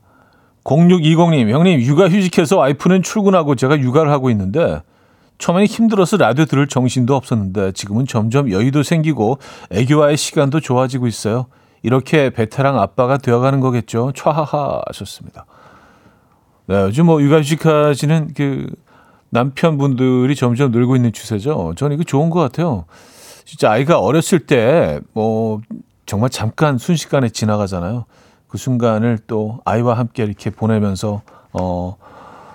[0.63, 4.81] 0620님, 형님, 육아 휴직해서 와이프는 출근하고 제가 육아를 하고 있는데,
[5.39, 9.39] 처음에는 힘들어서 라디오 들을 정신도 없었는데, 지금은 점점 여유도 생기고,
[9.71, 11.47] 애교와의 시간도 좋아지고 있어요.
[11.81, 14.13] 이렇게 베테랑 아빠가 되어가는 거겠죠.
[14.15, 15.45] 촤하하 하셨습니다.
[16.67, 18.67] 네, 요즘 뭐 육아 휴직하시는 그
[19.31, 21.73] 남편분들이 점점 늘고 있는 추세죠.
[21.75, 22.85] 저는 이거 좋은 것 같아요.
[23.43, 25.59] 진짜 아이가 어렸을 때 뭐
[26.05, 28.05] 정말 잠깐 순식간에 지나가잖아요.
[28.53, 31.23] 그 순간을 또 아이와 함께 이렇게 보내면서
[31.53, 31.97] 어,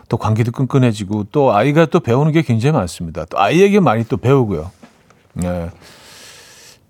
[0.08, 3.24] 또 관계도 끈끈해지고 또 아이가 또 배우는 게 굉장히 많습니다.
[3.24, 4.70] 또 아이에게 많이 또 배우고요.
[5.32, 5.70] 네.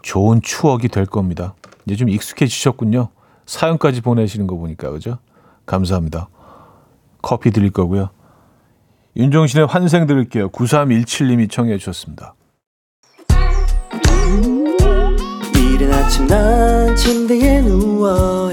[0.02, 1.54] 좋은 추억이 될 겁니다.
[1.86, 3.08] 이제 좀 익숙해지셨군요.
[3.46, 5.16] 사연까지 보내시는 거 보니까 그죠?
[5.64, 6.28] 감사합니다.
[7.22, 8.10] 커피 드릴 거고요.
[9.16, 10.50] 윤종신의 환생 드릴게요.
[10.50, 12.34] 9317님이 청해 주셨습니다.
[15.54, 18.52] 이른 아침 난 침대에 누워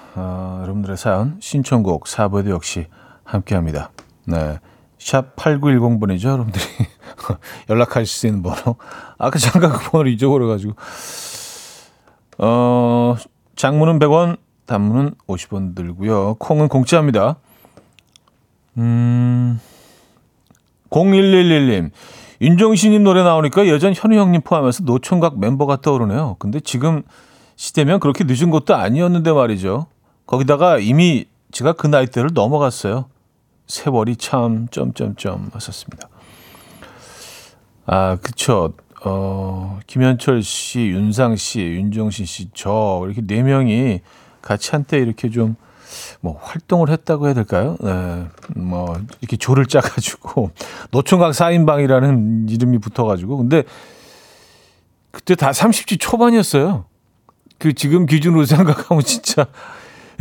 [0.15, 2.87] 어, 여러분들의 사연, 신청곡 4부에도 역시
[3.23, 3.91] 함께 합니다.
[4.25, 4.59] 네.
[4.97, 6.63] 샵 8910번이죠, 여러분들이.
[7.69, 8.75] 연락하실 수 있는 번호.
[9.17, 10.73] 아까 잠깐 그 번호를 잊어버려가지고.
[12.39, 13.15] 어,
[13.55, 16.35] 장문은 100원, 단문은 50원 들고요.
[16.35, 17.37] 콩은 공짜입니다.
[18.77, 19.59] 음,
[20.89, 21.91] 0111님.
[22.41, 26.37] 윤종신님 노래 나오니까 예전 현우 형님 포함해서 노총각 멤버가 떠오르네요.
[26.39, 27.03] 근데 지금
[27.55, 29.87] 시대면 그렇게 늦은 것도 아니었는데 말이죠.
[30.25, 33.05] 거기다가 이미 제가 그 나이대를 넘어갔어요.
[33.67, 36.09] 세월이 참 점점점 하셨습니다.
[37.85, 38.73] 아, 그쵸.
[39.03, 44.01] 어, 김현철 씨, 윤상 씨, 윤종신 씨, 저 이렇게 네 명이
[44.41, 45.55] 같이 한때 이렇게 좀
[46.21, 47.77] 뭐 활동을 했다고 해야 될까요?
[47.81, 50.51] 네, 뭐 이렇게 조를 짜가지고
[50.91, 53.63] 노총각 4인방이라는 이름이 붙어가지고 근데
[55.11, 56.85] 그때 다 30대 초반이었어요.
[57.57, 59.45] 그 지금 기준으로 생각하면 진짜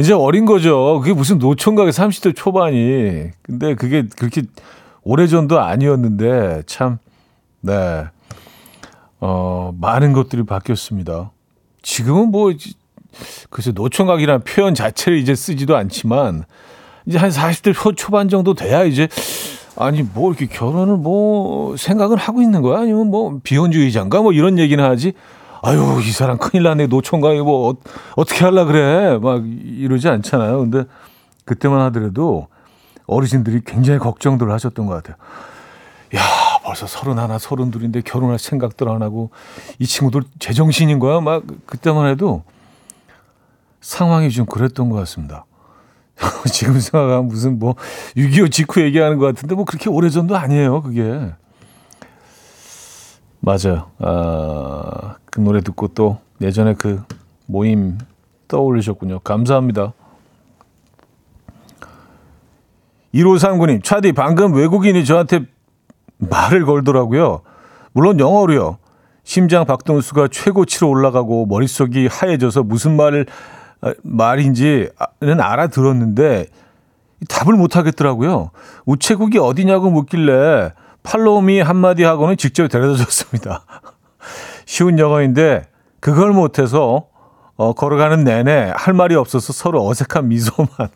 [0.00, 0.98] 이제 어린 거죠.
[1.00, 3.30] 그게 무슨 노총각의 30대 초반이.
[3.42, 4.42] 근데 그게 그렇게
[5.02, 6.98] 오래전도 아니었는데 참
[7.60, 8.04] 네.
[9.20, 11.30] 어, 많은 것들이 바뀌었습니다.
[11.82, 12.52] 지금은 뭐
[13.50, 16.44] 글쎄 노총각이라는 표현 자체를 이제 쓰지도 않지만
[17.06, 19.08] 이제 한 40대 초, 초반 정도 돼야 이제
[19.76, 24.82] 아니 뭐 이렇게 결혼을 뭐 생각을 하고 있는 거야 아니면 뭐 비혼주의자인가 뭐 이런 얘기는
[24.82, 25.12] 하지
[25.62, 26.86] 아유 이 사람 큰일 났네.
[26.86, 27.74] 노총각이 뭐 어,
[28.16, 29.18] 어떻게 하려 그래?
[29.18, 30.58] 막 이러지 않잖아요.
[30.60, 30.84] 근데
[31.44, 32.48] 그때만 하더라도
[33.06, 35.16] 어르신들이 굉장히 걱정들을 하셨던 것 같아요.
[36.16, 36.20] 야
[36.64, 39.30] 벌써 서른 하나 서른 둘인데 결혼할 생각들 안 하고
[39.78, 41.20] 이 친구들 제정신인 거야?
[41.20, 42.42] 막 그때만 해도
[43.80, 45.44] 상황이 좀 그랬던 것 같습니다.
[46.52, 47.74] 지금 생각하면 무슨 뭐
[48.16, 51.32] 6.25 직후 얘기하는 것 같은데 뭐 그렇게 오래전도 아니에요, 그게.
[53.40, 53.90] 맞아요.
[53.98, 57.02] 아, 그 노래 듣고 또 예전에 그
[57.46, 57.98] 모임
[58.48, 59.20] 떠올리셨군요.
[59.20, 59.92] 감사합니다.
[63.14, 65.46] 1539님, 차디, 방금 외국인이 저한테
[66.18, 67.40] 말을 걸더라고요.
[67.92, 68.78] 물론 영어로요.
[69.24, 73.26] 심장 박동수가 최고치로 올라가고 머릿속이 하얘져서 무슨 말을
[73.80, 74.90] 아, 말인지는
[75.40, 76.46] 알아들었는데
[77.28, 78.50] 답을 못 하겠더라고요.
[78.86, 80.72] 우체국이 어디냐고 묻길래
[81.02, 83.64] 팔로우미 한마디 하고는 직접 데려다 줬습니다.
[84.66, 85.62] 쉬운 영어인데
[86.00, 87.06] 그걸 못해서
[87.56, 90.68] 어, 걸어가는 내내 할 말이 없어서 서로 어색한 미소만.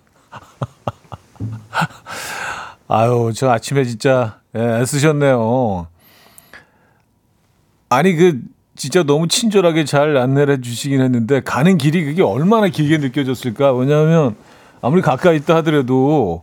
[2.89, 5.89] 아유, 저 아침에 진짜 예, 애쓰셨네요.
[7.89, 8.41] 아니 그
[8.77, 13.73] 진짜 너무 친절하게 잘 안내를 해주시긴 했는데 가는 길이 그게 얼마나 길게 느껴졌을까?
[13.73, 14.37] 왜냐하면
[14.83, 16.43] 아무리 가까이 있다 하더라도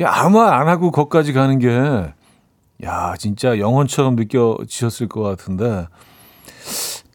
[0.00, 2.12] 야, 아무 말 안 하고 거기까지 가는 게
[2.84, 5.86] 야, 진짜 영혼처럼 느껴지셨을 것 같은데.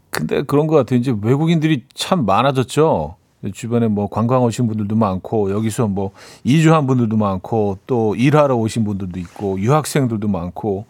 [0.10, 1.00] 근데 그런 것 같아요.
[1.00, 3.16] 이제 외국인들이 참 많아졌죠.
[3.54, 6.12] 주변에 뭐 관광 오신 분들도 많고, 여기서 뭐
[6.44, 10.86] 이주한 분들도 많고, 또 일하러 오신 분들도 있고, 유학생들도 많고,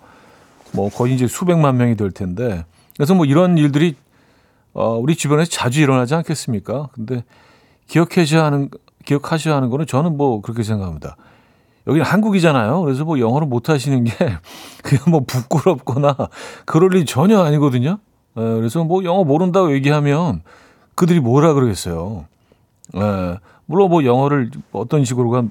[0.73, 2.65] 뭐 거의 이제 수백만 명이 될 텐데.
[2.95, 3.95] 그래서 뭐 이런 일들이
[4.73, 6.89] 어, 우리 주변에서 자주 일어나지 않겠습니까?
[6.93, 7.23] 근데
[7.87, 8.69] 기억하셔야 하는,
[9.05, 11.17] 기억하셔야 하는 거는 저는 뭐 그렇게 생각합니다.
[11.87, 12.81] 여기는 한국이잖아요.
[12.81, 14.11] 그래서 뭐 영어를 못 하시는 게
[14.83, 16.15] 그냥 뭐 부끄럽거나
[16.65, 17.99] 그럴 일이 전혀 아니거든요.
[18.37, 20.41] 에, 그래서 뭐 영어 모른다고 얘기하면
[20.95, 22.25] 그들이 뭐라 그러겠어요.
[22.95, 25.43] 에, 물론 뭐 영어를 어떤 식으로가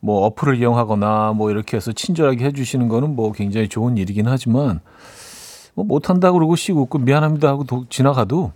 [0.00, 4.80] 뭐 어플을 이용하거나 뭐 이렇게 해서 친절하게 해주시는 거는 뭐 굉장히 좋은 일이긴 하지만
[5.74, 8.52] 뭐 못한다 그러고 씩 웃고 미안합니다 하고 도, 지나가도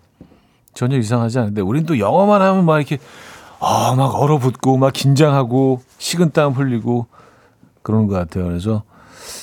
[0.75, 2.99] 전혀 이상하지 않은데 우린 또 영어만 하면 막 이렇게
[3.59, 7.07] 아, 막 얼어붙고 막 긴장하고 식은땀 흘리고
[7.83, 8.45] 그러는 것 같아요.
[8.45, 8.83] 그래서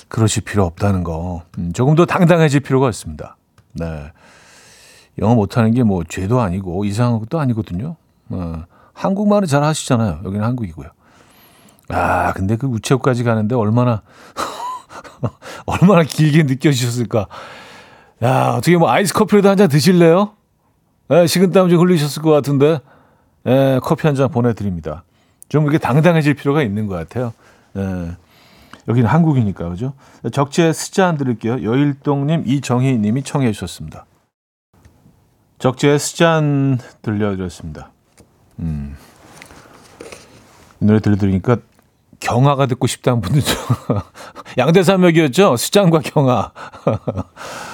[0.07, 1.43] 그러실 필요 없다는 거.
[1.57, 3.36] 음, 조금 더 당당해질 필요가 있습니다.
[3.74, 4.11] 네.
[5.20, 7.95] 영어 못하는 게 뭐 죄도 아니고 이상한 것도 아니거든요.
[8.30, 10.20] 어, 한국말은 잘 하시잖아요.
[10.24, 10.89] 여기는 한국이고요.
[11.89, 14.01] 아, 근데 그 우체국까지 가는데 얼마나
[15.66, 17.28] 얼마나 길게 느껴지셨을까.
[18.24, 20.32] 야, 어떻게 뭐 아이스 커피라도 한 잔 드실래요?
[21.09, 22.80] 네, 식은땀 좀 흘리셨을 것 같은데.
[23.45, 25.03] 예, 커피 한 잔 보내드립니다.
[25.49, 27.33] 좀 이렇게 당당해질 필요가 있는 것 같아요.
[27.77, 28.11] 예,
[28.87, 29.93] 여기는 한국이니까, 그죠?
[30.31, 31.63] 적재 스잔 안 들을게요.
[31.63, 34.05] 여일동님, 이정희님이 청해 주셨습니다.
[35.59, 37.91] 적재 스잔 들려드렸습니다.
[38.59, 38.95] 음.
[40.81, 41.57] 이 노래 들려드리니까
[42.19, 43.55] 경아가 듣고 싶다는 분들 좀
[44.57, 45.55] 양대산맥이었죠?
[45.57, 46.51] 스잔과 경아.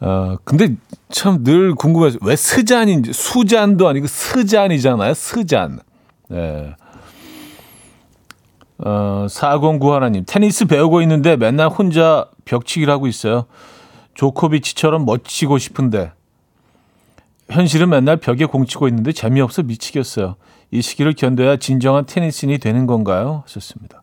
[0.00, 0.76] 어, 근데
[1.10, 5.14] 참 늘 궁금해서 왜 스잔인지 수잔도 아니고 스잔이잖아요.
[5.14, 5.80] 스잔.
[6.28, 6.74] 네.
[8.78, 13.46] 어, 409 하나님 테니스 배우고 있는데 맨날 혼자 벽치기를 하고 있어요.
[14.14, 16.12] 조코비치처럼 멋지고 싶은데
[17.50, 20.36] 현실은 맨날 벽에 공치고 있는데 재미없어 미치겠어요.
[20.70, 23.42] 이 시기를 견뎌야 진정한 테니스인이 되는 건가요?
[23.46, 24.02] 하셨습니다.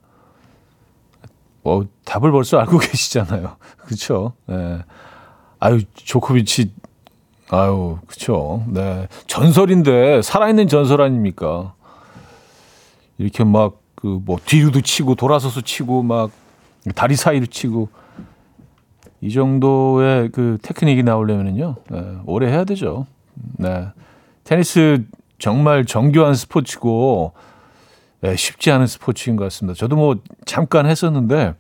[1.63, 3.55] 어, 답을 벌써 알고 계시잖아요.
[3.77, 4.33] 그렇죠?
[4.47, 4.79] 네.
[5.65, 6.71] 아유, 조코비치,
[7.49, 8.63] 아유, 그쵸.
[8.67, 9.07] 네.
[9.25, 11.73] 전설인데, 살아있는 전설 아닙니까?
[13.17, 16.29] 이렇게 막, 그, 뭐, 뒤로도 치고, 돌아서서 치고, 막,
[16.93, 17.89] 다리 사이로 치고,
[19.21, 23.07] 이 정도의 그 테크닉이 나오려면요, 네, 오래 해야 되죠.
[23.57, 23.87] 네.
[24.43, 25.03] 테니스
[25.39, 27.33] 정말 정교한 스포츠고,
[28.21, 29.75] 네, 쉽지 않은 스포츠인 것 같습니다.
[29.75, 31.55] 저도 뭐, 잠깐 했었는데,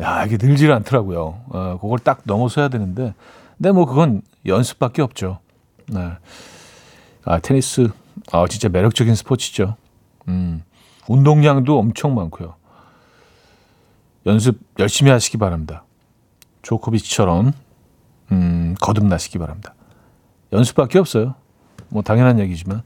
[0.00, 1.40] 야, 이게 늘질 않더라고요.
[1.48, 3.14] 어, 그걸 딱 넘어서야 되는데.
[3.56, 5.40] 근데 뭐 그건 연습밖에 없죠.
[5.86, 6.12] 네.
[7.24, 7.88] 아, 테니스,
[8.32, 9.76] 아, 진짜 매력적인 스포츠죠.
[10.28, 10.62] 음,
[11.08, 12.54] 운동량도 엄청 많고요.
[14.26, 15.84] 연습 열심히 하시기 바랍니다.
[16.62, 17.52] 조코비치처럼,
[18.32, 19.74] 음, 거듭나시기 바랍니다.
[20.52, 21.34] 연습밖에 없어요.
[21.88, 22.82] 뭐, 당연한 얘기지만.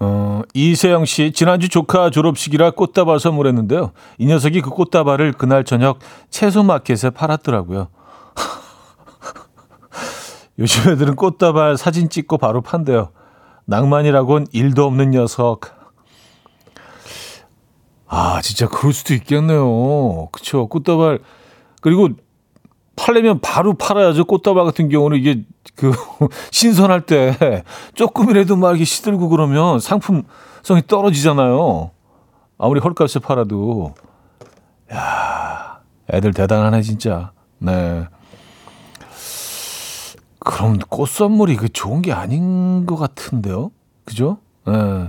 [0.00, 3.92] 어, 이세영 씨, 지난주 조카 졸업식이라 꽃다발 선물했는데요.
[4.18, 5.98] 이 녀석이 그 꽃다발을 그날 저녁
[6.30, 7.88] 채소 마켓에 팔았더라고요.
[10.58, 13.10] 요즘 애들은 꽃다발 사진 찍고 바로 판대요.
[13.66, 15.76] 낭만이라곤 일도 없는 녀석.
[18.06, 20.28] 아, 진짜 그럴 수도 있겠네요.
[20.32, 20.66] 그쵸.
[20.68, 21.18] 꽃다발.
[21.82, 22.08] 그리고
[22.98, 24.24] 팔려면 바로 팔아야죠.
[24.24, 25.44] 꽃다발 같은 경우는 이게
[25.76, 25.92] 그
[26.50, 27.62] 신선할 때
[27.94, 31.90] 조금이라도 막 이렇게 시들고 그러면 상품성이 떨어지잖아요.
[32.58, 33.94] 아무리 헐값에 팔아도
[34.92, 35.80] 야
[36.12, 37.32] 애들 대단하네 진짜.
[37.58, 38.06] 네.
[40.40, 43.70] 그럼 꽃 선물이 그 좋은 게 아닌 것 같은데요,
[44.04, 44.38] 그죠?
[44.66, 45.08] 네.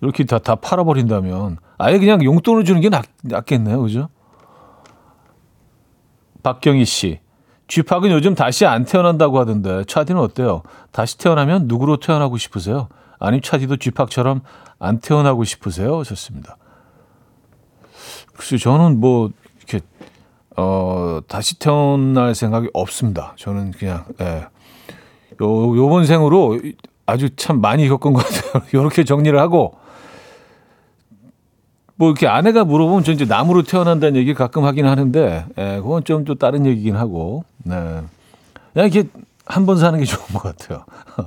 [0.00, 4.08] 이렇게 다 다 팔아버린다면 아예 그냥 용돈을 주는 게 낫, 낫겠네요, 그죠?
[6.42, 7.20] 박경희 씨.
[7.68, 10.62] 쥐팍은 요즘 다시 안 태어난다고 하던데 차디는 어때요?
[10.90, 12.88] 다시 태어나면 누구로 태어나고 싶으세요?
[13.20, 14.40] 아니면 차디도 쥐팍처럼
[14.80, 16.00] 안 태어나고 싶으세요?
[16.00, 16.56] 하셨습니다.
[18.34, 19.80] 글쎄 저는 뭐 이렇게
[20.56, 23.34] 어 다시 태어날 생각이 없습니다.
[23.36, 24.46] 저는 그냥 예.
[25.42, 26.58] 요 요번 생으로
[27.06, 28.64] 아주 참 많이 겪은 것 같아요.
[28.72, 29.74] 이렇게 정리를 하고
[32.00, 36.24] 뭐 이렇게 아내가 물어보면 저 이제 나무로 태어난다는 얘기 가끔 하긴 하는데, 예, 그건 좀
[36.24, 37.74] 또 다른 얘기긴 하고, 네.
[38.72, 39.06] 그냥 이렇게
[39.44, 40.84] 한 번 사는 게 좋은 것 같아요.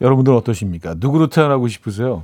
[0.00, 0.94] 여러분들 어떠십니까?
[0.96, 2.22] 누구로 태어나고 싶으세요?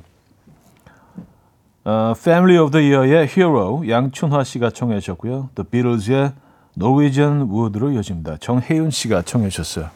[1.85, 5.51] 어, Family of the Year의 Hero 양춘화 씨가 청해 주셨고요.
[5.55, 6.33] The Beatles의
[6.79, 8.39] Norwegian Wood로 이어집니다.
[8.39, 9.91] 정혜윤 씨가 청해 주셨어요.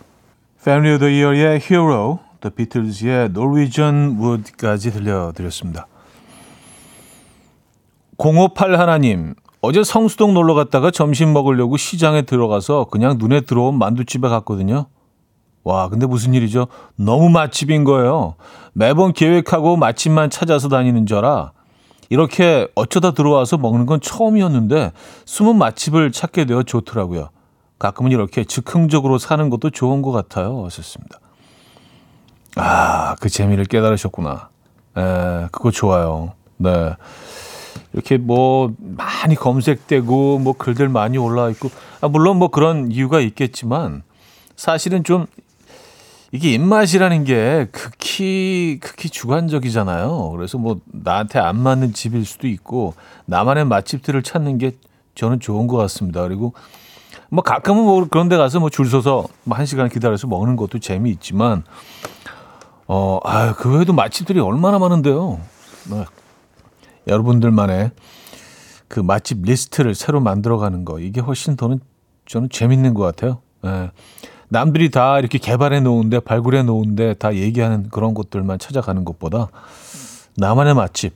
[0.60, 5.86] Family of the Year의 Hero, The Beatles의 Norwegian Wood까지 들려드렸습니다.
[8.18, 14.86] 058 하나님, 어제 성수동 놀러 갔다가 점심 먹으려고 시장에 들어가서 그냥 눈에 들어온 만두집에 갔거든요.
[15.64, 16.68] 와, 근데 무슨 일이죠?
[16.94, 18.36] 너무 맛집인 거예요.
[18.72, 21.52] 매번 계획하고 맛집만 찾아서 다니는 저라
[22.08, 24.92] 이렇게 어쩌다 들어와서 먹는 건 처음이었는데
[25.24, 27.30] 숨은 맛집을 찾게 되어 좋더라고요.
[27.78, 30.64] 가끔은 이렇게 즉흥적으로 사는 것도 좋은 것 같아요.
[30.64, 31.18] 하셨습니다.
[32.54, 34.48] 아, 그 재미를 깨달으셨구나.
[34.96, 36.32] 에, 그거 좋아요.
[36.56, 36.94] 네.
[37.92, 41.70] 이렇게 뭐 많이 검색되고 뭐 글들 많이 올라와 있고
[42.00, 44.02] 아, 물론 뭐 그런 이유가 있겠지만
[44.56, 45.26] 사실은 좀
[46.32, 50.30] 이게 입맛이라는 게 극히 극히 주관적이잖아요.
[50.30, 52.94] 그래서 뭐 나한테 안 맞는 집일 수도 있고
[53.26, 54.72] 나만의 맛집들을 찾는 게
[55.14, 56.22] 저는 좋은 것 같습니다.
[56.22, 56.52] 그리고
[57.30, 60.78] 뭐 가끔은 뭐 그런 데 가서 뭐 줄 서서 뭐 한 시간 기다려서 먹는 것도
[60.80, 61.64] 재미있지만
[62.88, 65.40] 어, 아, 그 외에도 맛집들이 얼마나 많은데요.
[65.90, 66.04] 네.
[67.06, 67.90] 여러분들만의
[68.88, 71.80] 그 맛집 리스트를 새로 만들어가는 거 이게 훨씬 더는
[72.26, 73.40] 저는 재밌는 것 같아요.
[73.64, 73.90] 예.
[74.48, 79.48] 남들이 다 이렇게 개발해 놓은데 발굴해 놓은데 다 얘기하는 그런 곳들만 찾아가는 것보다
[80.36, 81.14] 나만의 맛집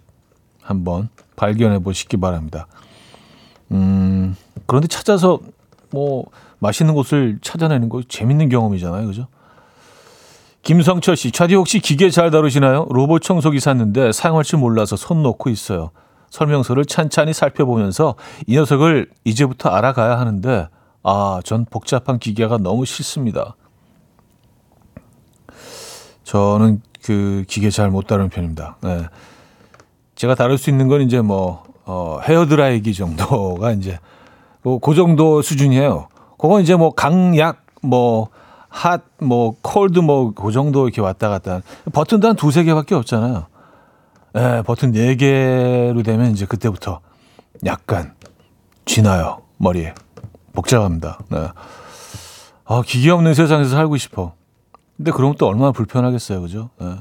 [0.63, 2.67] 한번 발견해 보시기 바랍니다.
[3.73, 4.37] 음,
[4.67, 5.41] 그런데 찾아서
[5.91, 6.27] 뭐
[6.59, 9.29] 맛있는 곳을 찾아내는 거 재밌는 경험이잖아요, 그죠?
[10.71, 12.87] 김성철 씨, 차디 혹시 기계 잘 다루시나요?
[12.91, 15.91] 로봇 청소기 샀는데 사용할 줄 몰라서 손 놓고 있어요.
[16.29, 18.15] 설명서를 찬찬히 살펴보면서
[18.47, 20.69] 이 녀석을 이제부터 알아가야 하는데,
[21.03, 23.57] 아, 전 복잡한 기계가 너무 싫습니다.
[26.23, 28.77] 저는 그 기계 잘 못 다루는 편입니다.
[28.81, 29.09] 네.
[30.15, 33.99] 제가 다룰 수 있는 건 이제 뭐, 어, 헤어 드라이기 정도가 이제,
[34.63, 36.07] 그, 그 정도 수준이에요.
[36.39, 38.29] 그건 이제 뭐 강약, 뭐,
[38.71, 41.61] 핫, 뭐, 콜드, 뭐, 그 정도 이렇게 왔다 갔다.
[41.93, 43.47] 버튼도 한 두세 개밖에 없잖아요.
[44.37, 47.01] 예, 버튼 네 개로 되면 이제 그때부터
[47.67, 48.15] 약간
[48.85, 49.93] 쥐나요, 머리에.
[50.53, 51.19] 복잡합니다.
[51.29, 51.49] 네.
[52.65, 54.35] 아, 기계 없는 세상에서 살고 싶어.
[54.97, 56.71] 근데 그러면 또 얼마나 불편하겠어요, 그죠?
[56.81, 56.97] 예.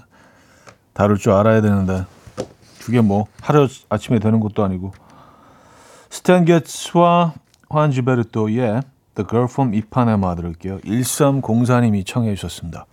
[0.93, 2.05] 다룰 줄 알아야 되는데.
[2.83, 4.91] 그게 뭐, 하루 아침에 되는 것도 아니고.
[6.09, 7.33] 스탠 게츠와
[7.69, 8.81] 환 지베르토의
[9.19, 10.79] The Girl from Ipanema 들을게요.
[10.79, 12.85] 1304님이 청해 주셨습니다.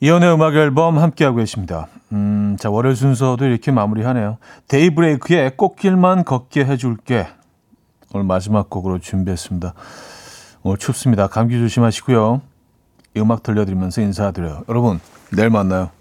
[0.00, 1.86] 이연의 음악 앨범 함께하고 계십니다.
[2.12, 4.38] 음, 자, 월요일 순서도 이렇게 마무리하네요.
[4.68, 7.28] 데이브레이크의 꽃길만 걷게 해줄게.
[8.12, 9.72] 오늘 마지막 곡으로 준비했습니다.
[10.64, 11.28] 오늘 춥습니다.
[11.28, 12.42] 감기 조심하시고요.
[13.16, 14.64] 이 음악 들려드리면서 인사드려요.
[14.68, 15.00] 여러분,
[15.34, 15.95] 내일 만나요.